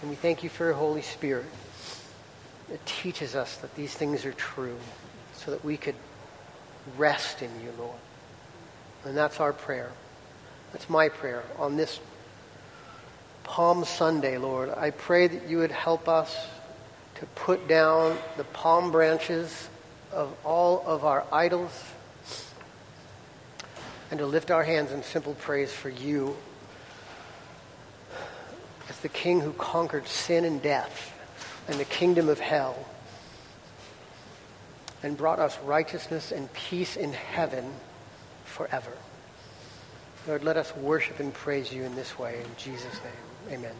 And 0.07 0.13
we 0.13 0.17
thank 0.19 0.45
you 0.45 0.49
for 0.49 0.67
your 0.67 0.75
Holy 0.75 1.03
Spirit 1.03 1.47
that 2.69 2.87
teaches 2.87 3.35
us 3.35 3.57
that 3.57 3.75
these 3.75 3.93
things 3.93 4.25
are 4.25 4.33
true 4.35 4.77
so 5.35 5.51
that 5.51 5.65
we 5.65 5.77
could 5.77 5.97
rest 6.97 7.43
in 7.43 7.51
you, 7.61 7.73
Lord. 7.77 7.99
And 9.05 9.17
that's 9.17 9.41
our 9.41 9.53
prayer. 9.53 9.91
That's 10.73 10.89
my 10.89 11.09
prayer 11.09 11.43
on 11.59 11.77
this 11.77 11.99
Palm 13.43 13.85
Sunday, 13.85 14.39
Lord. 14.39 14.69
I 14.77 14.91
pray 14.91 15.27
that 15.27 15.49
you 15.49 15.59
would 15.59 15.73
help 15.73 16.09
us 16.09 16.37
to 17.17 17.27
put 17.35 17.67
down 17.67 18.17
the 18.37 18.45
palm 18.45 18.93
branches 18.93 19.69
of 20.13 20.33
all 20.45 20.85
of 20.87 21.05
our 21.05 21.27
idols 21.33 21.83
and 24.13 24.21
to 24.21 24.27
lift 24.27 24.53
our 24.53 24.63
hands 24.63 24.93
in 24.93 25.03
simple 25.03 25.35
praise 25.35 25.73
for 25.73 25.89
you 25.89 26.37
as 28.89 28.99
the 29.01 29.09
King 29.09 29.41
who 29.41 29.53
conquered 29.53 30.07
sin 30.07 30.45
and 30.45 30.62
death 30.62 31.12
and 31.68 31.78
the 31.78 31.84
kingdom 31.84 32.28
of 32.28 32.39
hell 32.39 32.76
and 35.03 35.16
brought 35.16 35.39
us 35.39 35.59
righteousness 35.61 36.32
and 36.32 36.53
peace 36.53 36.97
in 36.97 37.12
heaven 37.12 37.72
forever. 38.45 38.93
Lord, 40.26 40.43
let 40.43 40.57
us 40.57 40.74
worship 40.76 41.20
and 41.20 41.32
praise 41.32 41.72
you 41.72 41.84
in 41.84 41.95
this 41.95 42.18
way. 42.18 42.41
In 42.41 42.51
Jesus' 42.57 43.01
name, 43.05 43.59
amen. 43.59 43.74